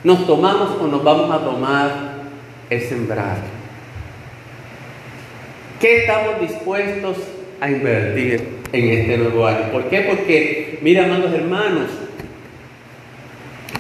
nos 0.04 0.28
tomamos 0.28 0.82
o 0.82 0.88
nos 0.88 1.02
vamos 1.02 1.32
a 1.34 1.46
tomar 1.46 2.13
el 2.70 2.82
sembrar? 2.82 3.38
¿Qué 5.80 6.02
estamos 6.02 6.40
dispuestos 6.40 7.18
a 7.60 7.70
invertir 7.70 8.60
en 8.72 8.90
este 8.90 9.18
nuevo 9.18 9.46
año? 9.46 9.72
¿Por 9.72 9.90
qué? 9.90 10.02
Porque, 10.02 10.80
mira, 10.82 11.06
amados 11.06 11.34
hermanos, 11.34 11.90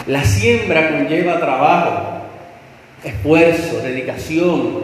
la 0.08 0.24
siembra 0.26 0.90
conlleva 0.90 1.40
trabajo, 1.40 2.24
esfuerzo, 3.04 3.82
dedicación, 3.82 4.84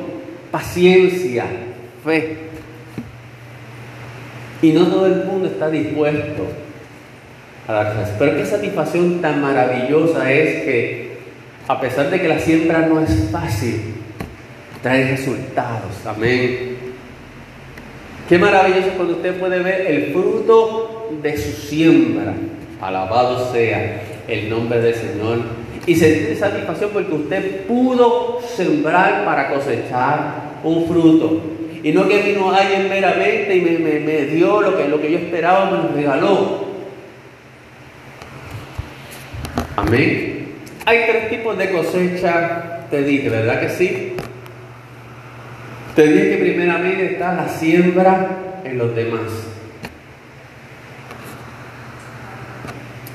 paciencia, 0.50 1.46
fe. 2.06 2.38
Y 4.62 4.72
no 4.72 4.88
todo 4.88 5.08
el 5.08 5.26
mundo 5.26 5.48
está 5.48 5.70
dispuesto 5.70 6.46
a 7.68 7.74
darse 7.74 8.14
Pero 8.18 8.36
qué 8.36 8.46
satisfacción 8.46 9.22
tan 9.22 9.42
maravillosa 9.42 10.32
es 10.32 10.64
que, 10.64 11.09
a 11.70 11.80
pesar 11.80 12.10
de 12.10 12.20
que 12.20 12.28
la 12.28 12.40
siembra 12.40 12.80
no 12.88 13.00
es 13.00 13.30
fácil, 13.32 13.94
trae 14.82 15.12
resultados. 15.12 16.04
Amén. 16.04 16.78
Qué 18.28 18.40
maravilloso 18.40 18.90
cuando 18.96 19.18
usted 19.18 19.40
puede 19.40 19.60
ver 19.60 19.86
el 19.86 20.12
fruto 20.12 21.10
de 21.22 21.38
su 21.38 21.52
siembra. 21.68 22.34
Alabado 22.82 23.52
sea 23.54 24.02
el 24.28 24.50
nombre 24.50 24.82
del 24.82 24.96
Señor. 24.96 25.42
Y 25.86 25.94
sentir 25.94 26.36
satisfacción 26.38 26.90
porque 26.92 27.14
usted 27.14 27.68
pudo 27.68 28.42
sembrar 28.42 29.24
para 29.24 29.50
cosechar 29.50 30.60
un 30.64 30.88
fruto. 30.88 31.40
Y 31.84 31.92
no 31.92 32.08
que 32.08 32.24
vino 32.24 32.52
alguien 32.52 32.90
meramente 32.90 33.56
y 33.56 33.62
me, 33.62 34.26
dio 34.26 34.62
lo 34.62 34.76
que, 34.76 34.88
lo 34.88 35.00
que 35.00 35.12
yo 35.12 35.20
esperaba, 35.20 35.70
me 35.70 35.78
lo 35.78 35.96
regaló. 35.96 36.66
Amén. 39.76 40.39
Hay 40.90 41.06
tres 41.06 41.30
tipos 41.30 41.56
de 41.56 41.70
cosecha, 41.70 42.88
te 42.90 43.04
dije, 43.04 43.30
¿verdad 43.30 43.60
que 43.62 43.70
sí? 43.70 44.14
Te 45.96 46.08
dije 46.08 46.30
que 46.32 46.38
primeramente 46.38 47.12
está 47.12 47.36
la 47.36 47.48
siembra 47.48 48.30
en 48.64 48.80
los 48.80 48.96
demás. 48.96 49.22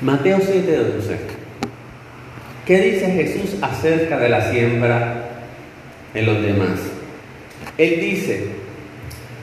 Mateo 0.02 0.38
7:12. 0.38 1.16
¿Qué 2.64 2.78
dice 2.78 3.10
Jesús 3.10 3.56
acerca 3.60 4.20
de 4.20 4.28
la 4.28 4.52
siembra 4.52 5.30
en 6.14 6.26
los 6.26 6.42
demás? 6.42 6.78
Él 7.76 8.00
dice, 8.00 8.50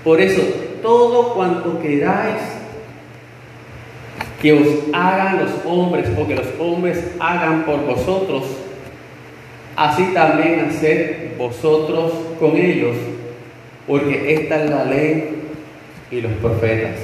por 0.05 0.21
eso 0.21 0.41
todo 0.81 1.33
cuanto 1.33 1.81
queráis 1.81 2.39
que 4.41 4.53
os 4.53 4.67
hagan 4.91 5.39
los 5.39 5.51
hombres 5.65 6.09
o 6.17 6.27
que 6.27 6.35
los 6.35 6.47
hombres 6.59 7.11
hagan 7.19 7.63
por 7.63 7.85
vosotros, 7.85 8.43
así 9.75 10.05
también 10.13 10.67
haced 10.67 11.37
vosotros 11.37 12.11
con 12.39 12.57
ellos, 12.57 12.95
porque 13.87 14.33
esta 14.33 14.63
es 14.63 14.69
la 14.69 14.85
ley 14.85 15.35
y 16.09 16.21
los 16.21 16.31
profetas. 16.33 16.95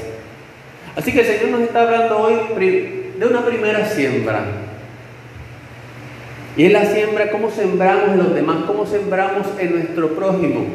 Así 0.96 1.12
que 1.12 1.20
el 1.20 1.26
Señor 1.28 1.50
nos 1.52 1.62
está 1.62 1.84
hablando 1.84 2.18
hoy 2.18 2.36
de 2.58 3.26
una 3.26 3.46
primera 3.46 3.86
siembra. 3.86 4.44
Y 6.56 6.66
es 6.66 6.72
la 6.72 6.86
siembra, 6.86 7.30
cómo 7.30 7.52
sembramos 7.52 8.10
en 8.10 8.18
los 8.18 8.34
demás, 8.34 8.64
cómo 8.66 8.84
sembramos 8.88 9.46
en 9.60 9.76
nuestro 9.76 10.16
prójimo. 10.16 10.66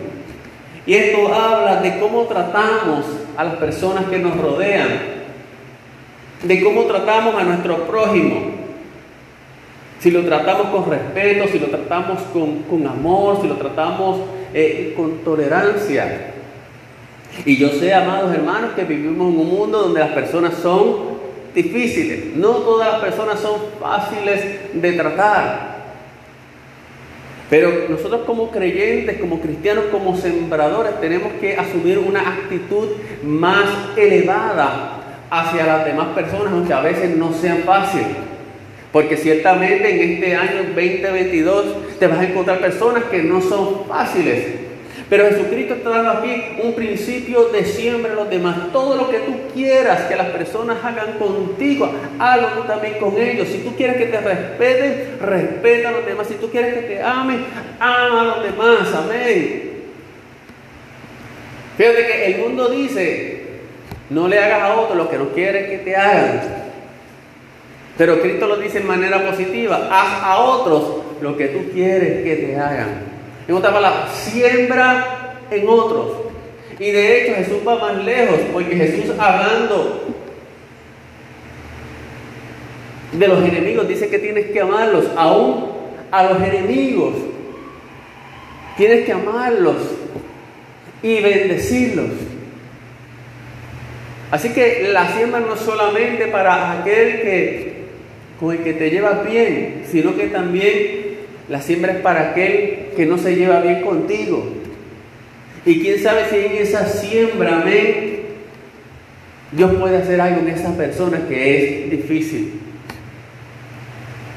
Y 0.86 0.94
esto 0.94 1.34
habla 1.34 1.80
de 1.80 1.98
cómo 1.98 2.22
tratamos 2.26 3.04
a 3.36 3.42
las 3.42 3.54
personas 3.54 4.04
que 4.04 4.20
nos 4.20 4.36
rodean, 4.36 5.21
de 6.42 6.62
cómo 6.62 6.82
tratamos 6.84 7.34
a 7.34 7.44
nuestro 7.44 7.86
prójimo. 7.86 8.62
Si 10.00 10.10
lo 10.10 10.24
tratamos 10.24 10.68
con 10.68 10.90
respeto, 10.90 11.46
si 11.48 11.58
lo 11.60 11.66
tratamos 11.66 12.20
con, 12.32 12.86
amor, 12.86 13.40
si 13.40 13.46
lo 13.46 13.54
tratamos 13.54 14.20
eh, 14.52 14.94
con 14.96 15.18
tolerancia. 15.18 16.32
Y 17.46 17.56
yo 17.56 17.68
sé, 17.68 17.94
amados 17.94 18.34
hermanos, 18.34 18.72
que 18.74 18.84
vivimos 18.84 19.32
en 19.32 19.40
un 19.40 19.48
mundo 19.48 19.78
donde 19.78 20.00
las 20.00 20.10
personas 20.10 20.54
son 20.54 21.12
difíciles. 21.54 22.34
No 22.34 22.48
todas 22.56 22.94
las 22.94 23.00
personas 23.00 23.38
son 23.38 23.60
fáciles 23.80 24.72
de 24.72 24.92
tratar. 24.92 25.72
Pero 27.48 27.70
nosotros 27.88 28.22
como 28.26 28.50
creyentes, 28.50 29.20
como 29.20 29.40
cristianos, 29.40 29.84
como 29.92 30.16
sembradores, 30.16 31.00
tenemos 31.00 31.32
que 31.34 31.56
asumir 31.56 31.98
una 31.98 32.20
actitud 32.20 32.88
más 33.22 33.68
elevada 33.96 35.01
hacia 35.32 35.64
las 35.64 35.86
demás 35.86 36.08
personas, 36.08 36.52
aunque 36.52 36.74
a 36.74 36.82
veces 36.82 37.16
no 37.16 37.32
sean 37.32 37.62
fáciles. 37.64 38.06
Porque 38.92 39.16
ciertamente 39.16 39.88
en 39.88 40.12
este 40.12 40.36
año 40.36 40.64
2022 40.74 41.98
te 41.98 42.06
vas 42.06 42.18
a 42.18 42.24
encontrar 42.24 42.60
personas 42.60 43.04
que 43.04 43.22
no 43.22 43.40
son 43.40 43.86
fáciles. 43.86 44.44
Pero 45.08 45.28
Jesucristo 45.28 45.74
está 45.74 45.88
dando 45.88 46.10
aquí 46.10 46.58
un 46.62 46.74
principio 46.74 47.46
de 47.46 47.64
siembra 47.64 48.12
a 48.12 48.14
los 48.14 48.28
demás. 48.28 48.72
Todo 48.72 48.94
lo 48.94 49.10
que 49.10 49.20
tú 49.20 49.32
quieras 49.54 50.02
que 50.02 50.16
las 50.16 50.28
personas 50.28 50.84
hagan 50.84 51.18
contigo, 51.18 51.90
hazlo 52.18 52.48
tú 52.48 52.62
también 52.64 52.98
con 52.98 53.16
ellos. 53.16 53.48
Si 53.48 53.58
tú 53.60 53.74
quieres 53.74 53.96
que 53.96 54.06
te 54.06 54.20
respeten, 54.20 55.16
respeta 55.18 55.88
a 55.88 55.92
los 55.92 56.04
demás. 56.04 56.26
Si 56.26 56.34
tú 56.34 56.50
quieres 56.50 56.74
que 56.74 56.80
te 56.82 57.02
amen, 57.02 57.46
ama 57.80 58.20
a 58.20 58.24
los 58.24 58.42
demás. 58.42 58.94
Amén. 58.94 59.72
Fíjate 61.78 62.06
que 62.06 62.26
el 62.26 62.38
mundo 62.42 62.68
dice, 62.68 63.41
no 64.12 64.28
le 64.28 64.38
hagas 64.38 64.62
a 64.62 64.74
otro 64.76 64.94
lo 64.94 65.08
que 65.08 65.18
no 65.18 65.28
quieres 65.28 65.70
que 65.70 65.78
te 65.78 65.96
hagan. 65.96 66.40
Pero 67.96 68.20
Cristo 68.20 68.46
lo 68.46 68.56
dice 68.56 68.78
en 68.78 68.86
manera 68.86 69.24
positiva, 69.26 69.88
haz 69.90 70.22
a 70.22 70.38
otros 70.38 71.02
lo 71.20 71.36
que 71.36 71.48
tú 71.48 71.70
quieres 71.72 72.22
que 72.22 72.36
te 72.36 72.56
hagan. 72.56 73.02
En 73.46 73.54
otras 73.54 73.72
palabras, 73.72 74.12
siembra 74.12 75.36
en 75.50 75.68
otros. 75.68 76.08
Y 76.78 76.90
de 76.90 77.22
hecho 77.22 77.34
Jesús 77.36 77.58
va 77.66 77.78
más 77.78 78.04
lejos, 78.04 78.38
porque 78.52 78.76
Jesús 78.76 79.14
hablando 79.18 80.02
de 83.12 83.28
los 83.28 83.44
enemigos 83.44 83.88
dice 83.88 84.08
que 84.08 84.18
tienes 84.18 84.46
que 84.46 84.60
amarlos, 84.60 85.06
aún 85.16 85.70
a 86.10 86.24
los 86.24 86.42
enemigos. 86.42 87.14
Tienes 88.76 89.04
que 89.04 89.12
amarlos 89.12 89.76
y 91.02 91.20
bendecirlos. 91.20 92.31
Así 94.32 94.48
que 94.48 94.88
la 94.90 95.14
siembra 95.14 95.40
no 95.40 95.54
es 95.54 95.60
solamente 95.60 96.26
para 96.28 96.80
aquel 96.80 97.20
que 97.20 97.72
con 98.40 98.56
el 98.56 98.64
que 98.64 98.72
te 98.72 98.90
llevas 98.90 99.30
bien, 99.30 99.82
sino 99.90 100.16
que 100.16 100.28
también 100.28 101.18
la 101.50 101.60
siembra 101.60 101.92
es 101.92 101.98
para 101.98 102.30
aquel 102.30 102.88
que 102.96 103.04
no 103.04 103.18
se 103.18 103.36
lleva 103.36 103.60
bien 103.60 103.82
contigo. 103.82 104.42
Y 105.66 105.80
quién 105.82 106.02
sabe 106.02 106.30
si 106.30 106.36
en 106.36 106.62
esa 106.62 106.86
siembra, 106.86 107.60
amén, 107.60 108.22
Dios 109.52 109.74
puede 109.74 109.98
hacer 109.98 110.18
algo 110.18 110.40
en 110.40 110.48
esa 110.48 110.74
persona 110.78 111.20
que 111.28 111.84
es 111.84 111.90
difícil. 111.90 112.54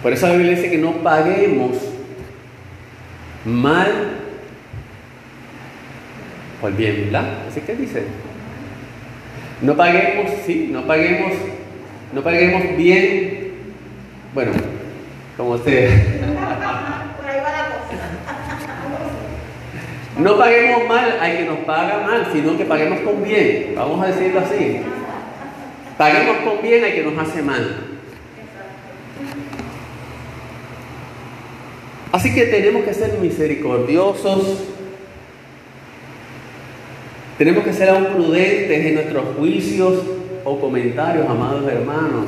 Por 0.03 0.11
eso 0.11 0.27
la 0.27 0.33
Biblia 0.33 0.57
dice 0.57 0.69
que 0.69 0.77
no 0.77 0.91
paguemos 0.97 1.77
mal 3.45 3.91
por 6.59 6.75
bien, 6.75 7.05
¿verdad? 7.05 7.45
Así 7.49 7.61
que 7.61 7.75
dice. 7.75 8.03
No 9.61 9.75
paguemos, 9.75 10.31
sí, 10.45 10.69
no 10.71 10.85
paguemos, 10.85 11.31
no 12.13 12.21
paguemos 12.21 12.77
bien. 12.77 13.53
Bueno, 14.33 14.51
como 15.37 15.51
usted. 15.51 15.89
No 20.17 20.37
paguemos 20.37 20.87
mal 20.87 21.17
hay 21.19 21.37
que 21.37 21.45
nos 21.45 21.59
paga 21.59 21.99
mal, 22.05 22.27
sino 22.31 22.57
que 22.57 22.65
paguemos 22.65 22.99
con 23.01 23.23
bien. 23.23 23.73
Vamos 23.75 24.03
a 24.03 24.07
decirlo 24.07 24.39
así. 24.41 24.81
Paguemos 25.97 26.37
con 26.37 26.61
bien 26.61 26.83
hay 26.83 26.93
que 26.93 27.03
nos 27.03 27.17
hace 27.17 27.41
mal. 27.41 27.77
Así 32.11 32.33
que 32.33 32.45
tenemos 32.45 32.83
que 32.83 32.93
ser 32.93 33.19
misericordiosos. 33.19 34.74
Tenemos 37.37 37.65
que 37.65 37.73
ser 37.73 37.89
aún 37.89 38.05
prudentes 38.05 38.85
en 38.85 38.93
nuestros 38.95 39.25
juicios 39.37 40.01
o 40.45 40.59
comentarios, 40.59 41.27
amados 41.29 41.69
hermanos. 41.69 42.25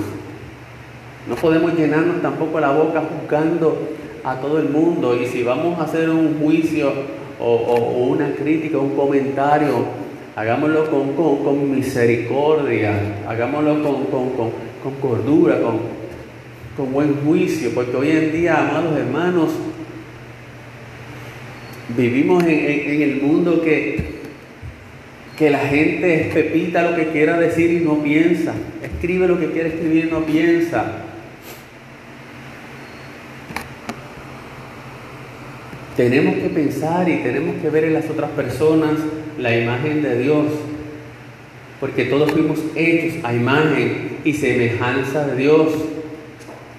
No 1.30 1.36
podemos 1.36 1.74
llenarnos 1.76 2.22
tampoco 2.22 2.60
la 2.60 2.72
boca 2.72 3.02
juzgando 3.02 3.78
a 4.26 4.36
todo 4.36 4.60
el 4.60 4.68
mundo. 4.70 5.16
Y 5.16 5.26
si 5.26 5.44
vamos 5.44 5.80
a 5.80 5.84
hacer 5.84 6.10
un 6.10 6.40
juicio 6.40 6.92
o, 7.40 8.08
una 8.10 8.32
crítica, 8.34 8.78
un 8.78 8.96
comentario, 8.96 9.86
hagámoslo 10.36 10.90
con, 10.90 11.72
misericordia, 11.74 13.24
hagámoslo 13.28 13.82
con, 13.82 14.92
cordura, 15.00 15.58
con, 15.62 16.94
buen 16.94 17.16
juicio, 17.26 17.72
porque 17.74 17.96
hoy 17.96 18.12
en 18.12 18.32
día, 18.32 18.60
amados 18.60 18.98
hermanos, 18.98 19.50
vivimos 21.96 22.44
en, 22.44 23.02
el 23.02 23.22
mundo 23.22 23.62
que, 23.62 24.17
que 25.38 25.52
la 25.52 25.60
gente 25.60 26.32
pepita 26.34 26.82
lo 26.82 26.96
que 26.96 27.10
quiera 27.10 27.40
decir 27.40 27.72
y 27.72 27.86
no 27.86 28.02
piensa, 28.02 28.54
escribe 28.84 29.28
lo 29.28 29.40
que 29.40 29.52
quiere 29.52 29.70
escribir 29.70 30.06
y 30.06 30.12
no 30.12 30.26
piensa. 30.26 31.04
Tenemos 35.96 36.36
que 36.36 36.50
pensar 36.50 37.08
y 37.08 37.18
tenemos 37.18 37.56
que 37.62 37.70
ver 37.70 37.84
en 37.86 37.94
las 37.94 38.10
otras 38.10 38.32
personas 38.32 38.94
la 39.38 39.56
imagen 39.56 40.02
de 40.02 40.20
Dios, 40.24 40.46
porque 41.80 42.06
todos 42.06 42.32
fuimos 42.32 42.60
hechos 42.76 43.24
a 43.24 43.34
imagen 43.34 44.18
y 44.24 44.34
semejanza 44.34 45.28
de 45.28 45.36
Dios. 45.36 45.74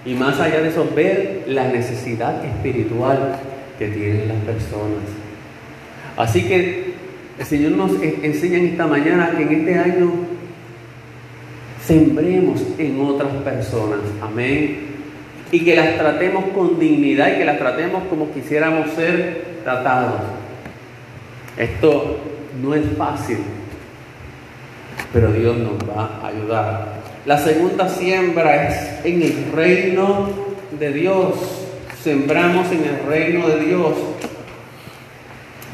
Y 0.04 0.14
más 0.14 0.40
allá 0.40 0.62
de 0.62 0.68
eso, 0.68 0.88
ver 0.96 1.44
la 1.46 1.68
necesidad 1.68 2.44
espiritual 2.44 3.38
que 3.78 3.88
tienen 3.88 4.28
las 4.28 4.38
personas. 4.38 5.04
Así 6.16 6.42
que 6.42 6.87
el 7.38 7.46
Señor 7.46 7.72
nos 7.72 8.02
enseña 8.02 8.58
en 8.58 8.66
esta 8.66 8.86
mañana 8.86 9.32
que 9.36 9.42
en 9.42 9.52
este 9.52 9.78
año 9.78 10.12
sembremos 11.84 12.62
en 12.78 13.00
otras 13.00 13.32
personas. 13.44 14.00
Amén 14.20 14.88
y 15.50 15.64
que 15.64 15.74
las 15.74 15.96
tratemos 15.96 16.44
con 16.54 16.78
dignidad 16.78 17.34
y 17.34 17.38
que 17.38 17.44
las 17.44 17.58
tratemos 17.58 18.04
como 18.08 18.30
quisiéramos 18.32 18.90
ser 18.90 19.60
tratados. 19.64 20.20
Esto 21.56 22.18
no 22.62 22.74
es 22.74 22.84
fácil. 22.96 23.38
pero 25.12 25.32
Dios 25.32 25.56
nos 25.56 25.78
va 25.88 26.20
a 26.22 26.26
ayudar. 26.26 26.98
La 27.24 27.38
segunda 27.38 27.88
siembra 27.88 28.68
es 28.68 29.04
en 29.06 29.22
el 29.22 29.52
reino 29.52 30.28
de 30.78 30.92
Dios. 30.92 31.66
Sembramos 32.02 32.70
en 32.72 32.84
el 32.84 33.06
reino 33.08 33.48
de 33.48 33.64
Dios. 33.64 33.92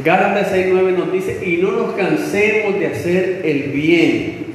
Gálatas 0.03 0.53
6:9 0.53 0.97
nos 0.97 1.13
dice, 1.13 1.41
y 1.47 1.59
no 1.59 1.71
nos 1.71 1.95
cansemos 1.95 2.81
de 2.81 2.87
hacer 2.87 3.43
el 3.45 3.71
bien, 3.71 4.47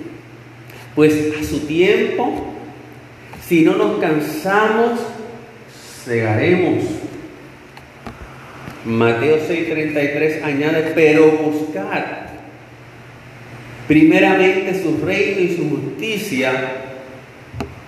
pues 0.96 1.34
a 1.40 1.44
su 1.44 1.62
tiempo, 1.62 2.54
si 3.48 3.62
no 3.62 3.78
nos 3.78 4.00
cansamos, 4.00 5.00
cegaremos. 6.04 6.84
Mateo 8.84 9.38
6:33 9.48 10.44
añade, 10.44 10.92
pero 10.94 11.32
buscar 11.32 12.30
primeramente 13.88 14.82
su 14.84 15.04
reino 15.04 15.42
y 15.42 15.56
su 15.56 15.70
justicia, 15.70 16.52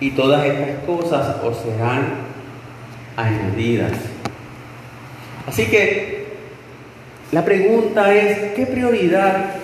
y 0.00 0.10
todas 0.12 0.44
estas 0.46 0.84
cosas 0.84 1.36
os 1.44 1.58
serán 1.58 2.14
añadidas. 3.16 3.92
Así 5.46 5.66
que 5.66 6.21
la 7.32 7.42
pregunta 7.42 8.14
es, 8.14 8.52
¿qué 8.52 8.66
prioridad 8.66 9.54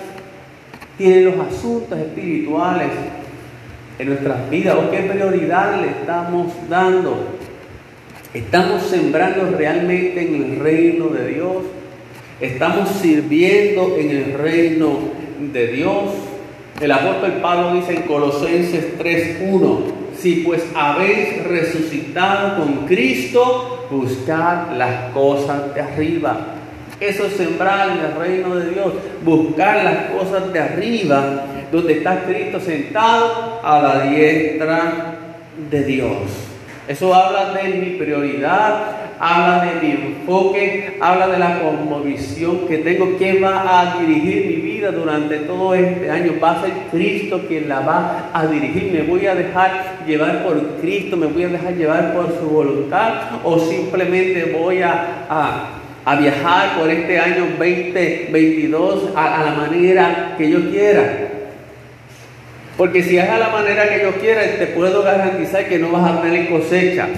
tienen 0.97 1.25
los 1.25 1.35
asuntos 1.47 1.99
espirituales 1.99 2.87
en 3.99 4.07
nuestras 4.07 4.49
vidas 4.49 4.75
o 4.75 4.89
qué 4.89 5.01
prioridad 5.01 5.79
le 5.79 5.89
estamos 5.89 6.51
dando? 6.67 7.15
¿Estamos 8.33 8.81
sembrando 8.81 9.55
realmente 9.55 10.19
en 10.19 10.35
el 10.35 10.59
reino 10.59 11.09
de 11.09 11.27
Dios? 11.27 11.57
¿Estamos 12.41 12.89
sirviendo 12.89 13.97
en 13.99 14.09
el 14.09 14.33
reino 14.33 14.97
de 15.39 15.67
Dios? 15.67 16.05
El 16.81 16.91
apóstol 16.91 17.33
Pablo 17.39 17.75
dice 17.75 17.97
en 17.97 18.01
Colosenses 18.03 18.97
3.1, 18.97 19.79
si 20.17 20.37
pues 20.37 20.63
habéis 20.75 21.43
resucitado 21.43 22.57
con 22.57 22.87
Cristo, 22.87 23.87
buscad 23.91 24.71
las 24.75 25.11
cosas 25.11 25.75
de 25.75 25.81
arriba 25.81 26.55
eso 26.99 27.25
es 27.25 27.33
sembrar 27.33 27.89
en 27.89 27.99
el 27.99 28.15
reino 28.15 28.55
de 28.55 28.71
Dios, 28.71 28.93
buscar 29.23 29.83
las 29.83 30.11
cosas 30.11 30.51
de 30.51 30.59
arriba, 30.59 31.45
donde 31.71 31.93
está 31.93 32.23
Cristo 32.23 32.59
sentado 32.59 33.61
a 33.63 33.81
la 33.81 34.01
diestra 34.03 35.15
de 35.69 35.83
Dios. 35.83 36.17
Eso 36.87 37.13
habla 37.13 37.53
de 37.53 37.69
mi 37.69 37.89
prioridad, 37.97 38.97
habla 39.19 39.65
de 39.65 39.87
mi 39.87 39.91
enfoque, 39.91 40.97
habla 40.99 41.27
de 41.27 41.37
la 41.37 41.59
conmovisión 41.61 42.67
que 42.67 42.79
tengo. 42.79 43.15
¿Quién 43.17 43.43
va 43.43 43.79
a 43.79 43.99
dirigir 43.99 44.47
mi 44.47 44.55
vida 44.55 44.91
durante 44.91 45.37
todo 45.39 45.75
este 45.75 46.09
año? 46.09 46.33
Va 46.41 46.51
a 46.51 46.61
ser 46.61 46.71
Cristo 46.89 47.41
quien 47.47 47.69
la 47.69 47.81
va 47.81 48.31
a 48.33 48.47
dirigir. 48.47 48.91
¿Me 48.91 49.03
voy 49.03 49.27
a 49.27 49.35
dejar 49.35 49.99
llevar 50.07 50.43
por 50.43 50.59
Cristo? 50.81 51.15
¿Me 51.15 51.27
voy 51.27 51.43
a 51.43 51.49
dejar 51.49 51.75
llevar 51.75 52.13
por 52.13 52.27
su 52.39 52.49
voluntad? 52.49 53.13
¿O 53.43 53.59
simplemente 53.59 54.57
voy 54.59 54.81
a 54.81 55.78
viajar 56.19 56.79
por 56.79 56.89
este 56.89 57.19
año 57.19 57.47
2022 57.57 59.09
a, 59.15 59.41
a 59.41 59.45
la 59.45 59.51
manera 59.51 60.35
que 60.37 60.49
yo 60.49 60.69
quiera. 60.69 61.29
Porque 62.79 63.03
si 63.03 63.17
es 63.17 63.29
a 63.29 63.37
la 63.37 63.49
manera 63.49 63.89
que 63.89 64.03
yo 64.03 64.11
quiera, 64.13 64.41
te 64.57 64.67
puedo 64.67 65.03
garantizar 65.03 65.67
que 65.67 65.77
no 65.77 65.91
vas 65.91 66.11
a 66.11 66.21
tener 66.21 66.49
cosecha. 66.49 67.09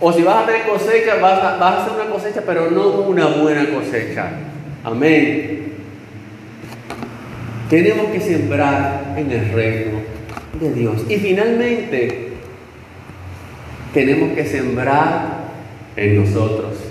O 0.00 0.12
si 0.12 0.22
vas 0.22 0.42
a 0.42 0.46
tener 0.46 0.62
cosecha, 0.66 1.14
vas 1.20 1.38
a, 1.38 1.56
vas 1.56 1.78
a 1.78 1.82
hacer 1.84 1.92
una 1.94 2.10
cosecha, 2.10 2.42
pero 2.44 2.70
no 2.70 2.88
una 3.02 3.26
buena 3.26 3.70
cosecha. 3.70 4.30
Amén. 4.82 5.74
Tenemos 7.70 8.06
que 8.08 8.20
sembrar 8.20 9.14
en 9.16 9.30
el 9.30 9.52
reino 9.52 10.00
de 10.60 10.72
Dios. 10.72 11.02
Y 11.08 11.16
finalmente, 11.16 12.32
tenemos 13.92 14.34
que 14.34 14.44
sembrar 14.44 15.44
en 15.96 16.24
nosotros. 16.24 16.83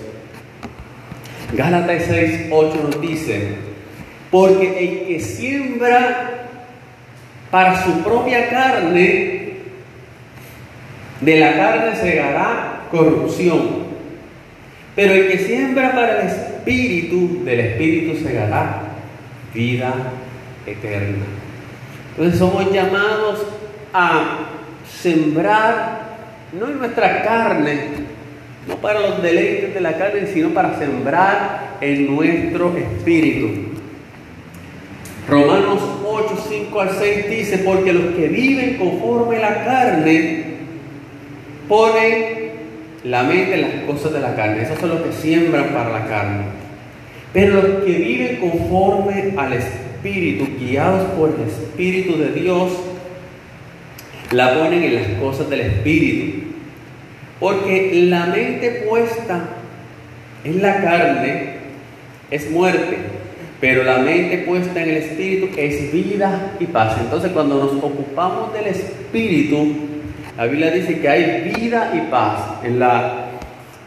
Gálatas 1.52 2.04
6, 2.08 2.46
8 2.50 2.80
nos 2.82 3.00
dice, 3.00 3.56
porque 4.30 4.66
el 4.66 5.06
que 5.06 5.20
siembra 5.20 6.48
para 7.50 7.84
su 7.84 8.02
propia 8.02 8.48
carne, 8.48 9.44
de 11.20 11.36
la 11.38 11.56
carne 11.56 11.96
segará 11.96 12.80
corrupción. 12.90 13.84
Pero 14.96 15.12
el 15.12 15.28
que 15.28 15.38
siembra 15.38 15.92
para 15.92 16.20
el 16.20 16.28
espíritu, 16.28 17.44
del 17.44 17.60
espíritu 17.60 18.24
segará 18.24 18.82
vida 19.52 19.94
eterna. 20.66 21.24
Entonces 22.10 22.38
somos 22.38 22.72
llamados 22.72 23.46
a 23.92 24.48
sembrar, 24.88 26.16
no 26.52 26.66
en 26.66 26.78
nuestra 26.78 27.22
carne, 27.22 27.80
no 28.68 28.76
para 28.76 29.00
los 29.00 29.22
deleites 29.22 29.74
de 29.74 29.80
la 29.80 29.96
carne, 29.96 30.26
sino 30.32 30.50
para 30.50 30.78
sembrar 30.78 31.76
en 31.80 32.14
nuestro 32.14 32.76
espíritu. 32.76 33.74
Romanos 35.28 35.80
8, 36.06 36.46
5 36.48 36.80
al 36.80 36.90
6 36.90 37.30
dice, 37.30 37.58
porque 37.58 37.92
los 37.92 38.14
que 38.14 38.28
viven 38.28 38.76
conforme 38.76 39.38
la 39.38 39.64
carne 39.64 40.44
ponen 41.68 42.44
la 43.04 43.22
mente 43.22 43.54
en 43.54 43.60
las 43.62 43.70
cosas 43.86 44.12
de 44.12 44.20
la 44.20 44.34
carne. 44.34 44.62
Esos 44.62 44.78
son 44.78 44.90
los 44.90 45.00
que 45.00 45.12
siembran 45.12 45.68
para 45.68 45.90
la 45.90 46.06
carne. 46.06 46.44
Pero 47.32 47.54
los 47.54 47.84
que 47.84 47.92
viven 47.92 48.36
conforme 48.36 49.34
al 49.36 49.52
Espíritu, 49.54 50.46
guiados 50.58 51.10
por 51.12 51.30
el 51.30 51.48
Espíritu 51.48 52.18
de 52.18 52.28
Dios, 52.32 52.72
la 54.30 54.54
ponen 54.54 54.82
en 54.82 54.94
las 54.94 55.06
cosas 55.20 55.48
del 55.50 55.60
Espíritu. 55.60 56.53
Porque 57.40 58.06
la 58.08 58.26
mente 58.26 58.84
puesta 58.88 59.48
en 60.44 60.62
la 60.62 60.80
carne 60.82 61.54
es 62.30 62.50
muerte, 62.50 62.96
pero 63.60 63.82
la 63.82 63.98
mente 63.98 64.38
puesta 64.38 64.82
en 64.82 64.90
el 64.90 64.96
espíritu 64.98 65.48
es 65.56 65.92
vida 65.92 66.52
y 66.60 66.66
paz. 66.66 66.96
Entonces 67.00 67.32
cuando 67.32 67.56
nos 67.56 67.82
ocupamos 67.82 68.52
del 68.52 68.66
espíritu, 68.66 69.74
la 70.36 70.46
Biblia 70.46 70.70
dice 70.70 71.00
que 71.00 71.08
hay 71.08 71.52
vida 71.56 71.92
y 71.94 72.10
paz. 72.10 72.40
En, 72.64 72.78
la, 72.78 73.26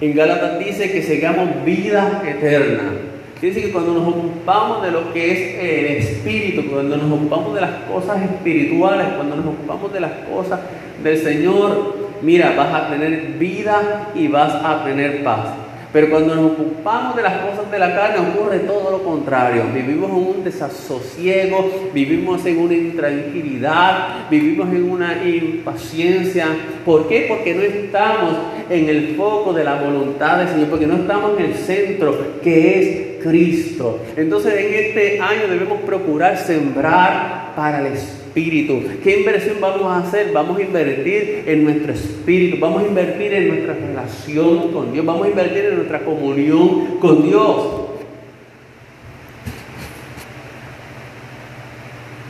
en 0.02 0.16
Gálatas 0.16 0.60
dice 0.60 0.92
que 0.92 1.02
sigamos 1.02 1.64
vida 1.66 2.24
eterna. 2.28 2.94
Dice 3.42 3.62
que 3.62 3.72
cuando 3.72 3.94
nos 3.94 4.08
ocupamos 4.08 4.82
de 4.82 4.92
lo 4.92 5.14
que 5.14 5.32
es 5.32 5.64
el 5.64 5.86
espíritu, 5.98 6.72
cuando 6.72 6.98
nos 6.98 7.12
ocupamos 7.12 7.54
de 7.54 7.62
las 7.62 7.72
cosas 7.84 8.24
espirituales, 8.24 9.08
cuando 9.16 9.36
nos 9.36 9.46
ocupamos 9.46 9.94
de 9.94 10.00
las 10.00 10.12
cosas 10.34 10.60
del 11.04 11.18
Señor, 11.18 11.96
mira, 12.22 12.54
vas 12.56 12.74
a 12.74 12.90
tener 12.90 13.34
vida 13.38 14.10
y 14.16 14.28
vas 14.28 14.54
a 14.54 14.84
tener 14.84 15.24
paz. 15.24 15.68
Pero 15.94 16.10
cuando 16.10 16.36
nos 16.36 16.52
ocupamos 16.52 17.16
de 17.16 17.24
las 17.24 17.38
cosas 17.38 17.72
de 17.72 17.80
la 17.80 17.96
carne 17.96 18.30
ocurre 18.30 18.60
todo 18.60 18.92
lo 18.92 19.04
contrario. 19.04 19.64
Vivimos 19.74 20.10
en 20.10 20.16
un 20.16 20.44
desasosiego, 20.44 21.90
vivimos 21.94 22.46
en 22.46 22.60
una 22.60 22.74
intranquilidad, 22.74 24.30
vivimos 24.30 24.68
en 24.68 24.92
una 24.92 25.24
impaciencia. 25.26 26.48
¿Por 26.86 27.08
qué? 27.08 27.26
Porque 27.30 27.56
no 27.56 27.62
estamos 27.62 28.36
en 28.70 28.90
el 28.90 29.16
foco 29.16 29.54
de 29.54 29.64
la 29.64 29.82
voluntad 29.82 30.40
del 30.40 30.50
Señor, 30.50 30.68
porque 30.68 30.88
no 30.88 30.98
estamos 30.98 31.40
en 31.40 31.46
el 31.46 31.54
centro 31.56 32.16
que 32.44 32.80
es 32.80 33.24
Cristo. 33.24 34.00
Entonces 34.18 34.54
en 34.54 34.74
este 34.74 35.22
año 35.22 35.48
debemos 35.50 35.80
procurar 35.82 36.38
sembrar 36.38 37.54
para 37.56 37.80
el 37.80 37.94
Espíritu 37.94 38.17
espíritu. 38.38 38.84
¿Qué 39.04 39.20
inversión 39.20 39.58
vamos 39.60 39.84
a 39.84 40.00
hacer? 40.00 40.32
Vamos 40.32 40.60
a 40.60 40.62
invertir 40.62 41.44
en 41.48 41.64
nuestro 41.64 41.94
espíritu, 41.94 42.58
vamos 42.60 42.84
a 42.84 42.88
invertir 42.88 43.34
en 43.34 43.48
nuestra 43.48 43.74
relación 43.74 44.72
con 44.72 44.94
Dios, 44.94 45.06
vamos 45.06 45.26
a 45.26 45.30
invertir 45.30 45.66
en 45.66 45.76
nuestra 45.78 46.00
comunión 46.02 47.00
con 47.00 47.24
Dios. 47.24 47.68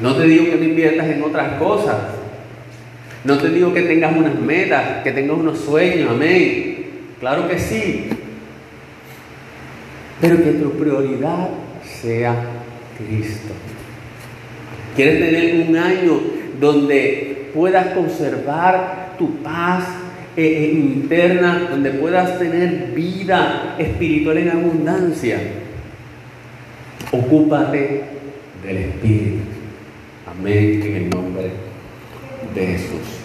No 0.01 0.15
te 0.15 0.23
digo 0.25 0.45
que 0.45 0.55
no 0.55 0.63
inviertas 0.63 1.07
en 1.07 1.23
otras 1.23 1.59
cosas. 1.59 1.97
No 3.23 3.37
te 3.39 3.49
digo 3.49 3.73
que 3.73 3.81
tengas 3.81 4.15
unas 4.15 4.39
metas, 4.39 5.03
que 5.03 5.11
tengas 5.11 5.37
unos 5.37 5.59
sueños, 5.59 6.11
amén. 6.11 6.85
Claro 7.19 7.47
que 7.47 7.59
sí. 7.59 8.07
Pero 10.21 10.37
que 10.37 10.51
tu 10.53 10.71
prioridad 10.71 11.49
sea 11.83 12.35
Cristo. 12.97 13.53
Quieres 14.97 15.19
tener 15.19 15.69
un 15.69 15.77
año 15.77 16.19
donde 16.59 17.51
puedas 17.53 17.93
conservar 17.93 19.13
tu 19.19 19.43
paz 19.43 19.83
eh, 20.35 20.41
eh, 20.43 20.71
interna, 20.73 21.67
donde 21.69 21.91
puedas 21.91 22.39
tener 22.39 22.93
vida 22.95 23.75
espiritual 23.77 24.39
en 24.39 24.49
abundancia. 24.49 25.39
Ocúpate 27.11 28.05
del 28.65 28.77
Espíritu. 28.77 29.43
Amén 30.25 30.81
en 30.83 30.95
el 30.95 31.09
nombre 31.11 31.51
de 32.55 32.65
Jesús. 32.65 33.19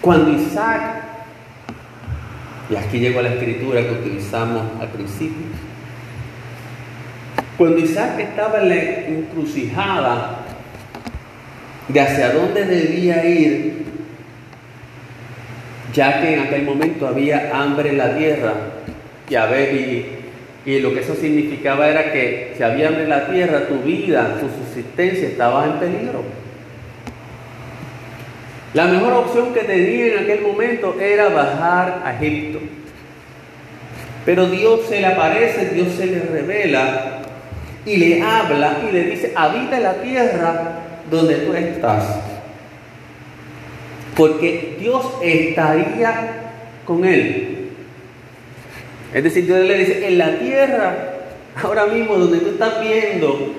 Cuando 0.00 0.32
Isaac, 0.32 1.04
y 2.70 2.74
aquí 2.74 2.98
llegó 2.98 3.22
la 3.22 3.34
escritura 3.34 3.82
que 3.82 3.92
utilizamos 3.92 4.64
al 4.80 4.88
principio, 4.88 5.46
Cuando 7.60 7.76
Isaac 7.76 8.18
estaba 8.18 8.62
en 8.62 8.68
la 8.70 8.74
encrucijada 8.74 10.38
de 11.88 12.00
hacia 12.00 12.32
dónde 12.32 12.64
debía 12.64 13.22
ir, 13.22 13.84
ya 15.92 16.22
que 16.22 16.32
en 16.32 16.40
aquel 16.40 16.62
momento 16.62 17.06
había 17.06 17.50
hambre 17.54 17.90
en 17.90 17.98
la 17.98 18.16
tierra 18.16 18.54
y, 19.28 19.34
a 19.34 19.44
ver, 19.44 19.74
y, 20.64 20.78
lo 20.80 20.94
que 20.94 21.00
eso 21.00 21.14
significaba 21.14 21.86
era 21.86 22.10
que 22.12 22.54
si 22.56 22.62
había 22.62 22.88
hambre 22.88 23.02
en 23.02 23.10
la 23.10 23.26
tierra, 23.26 23.66
tu 23.68 23.80
vida, 23.80 24.38
tu 24.40 24.46
subsistencia 24.48 25.28
estaba 25.28 25.66
en 25.66 25.72
peligro. 25.72 26.24
La 28.72 28.86
mejor 28.86 29.12
opción 29.12 29.52
que 29.52 29.64
tenía 29.64 30.14
en 30.14 30.18
aquel 30.20 30.40
momento 30.40 30.96
era 30.98 31.28
bajar 31.28 32.04
a 32.06 32.14
Egipto. 32.14 32.58
Pero 34.24 34.48
Dios 34.48 34.86
se 34.88 35.02
le 35.02 35.08
aparece, 35.08 35.74
Dios 35.74 35.88
se 35.98 36.06
le 36.06 36.20
revela 36.20 37.19
y 37.86 37.96
le 37.96 38.22
habla 38.22 38.78
y 38.88 38.92
le 38.92 39.04
dice, 39.04 39.32
habita 39.34 39.80
la 39.80 39.94
tierra 39.94 40.80
donde 41.10 41.34
tú 41.36 41.54
estás. 41.54 42.20
Porque 44.16 44.76
Dios 44.78 45.04
estaría 45.22 46.52
con 46.84 47.04
él. 47.04 47.70
Es 49.14 49.24
decir, 49.24 49.46
Dios 49.46 49.60
le 49.60 49.78
dice, 49.78 50.06
en 50.06 50.18
la 50.18 50.38
tierra, 50.38 51.14
ahora 51.62 51.86
mismo 51.86 52.16
donde 52.16 52.38
tú 52.38 52.50
estás 52.50 52.80
viendo 52.80 53.54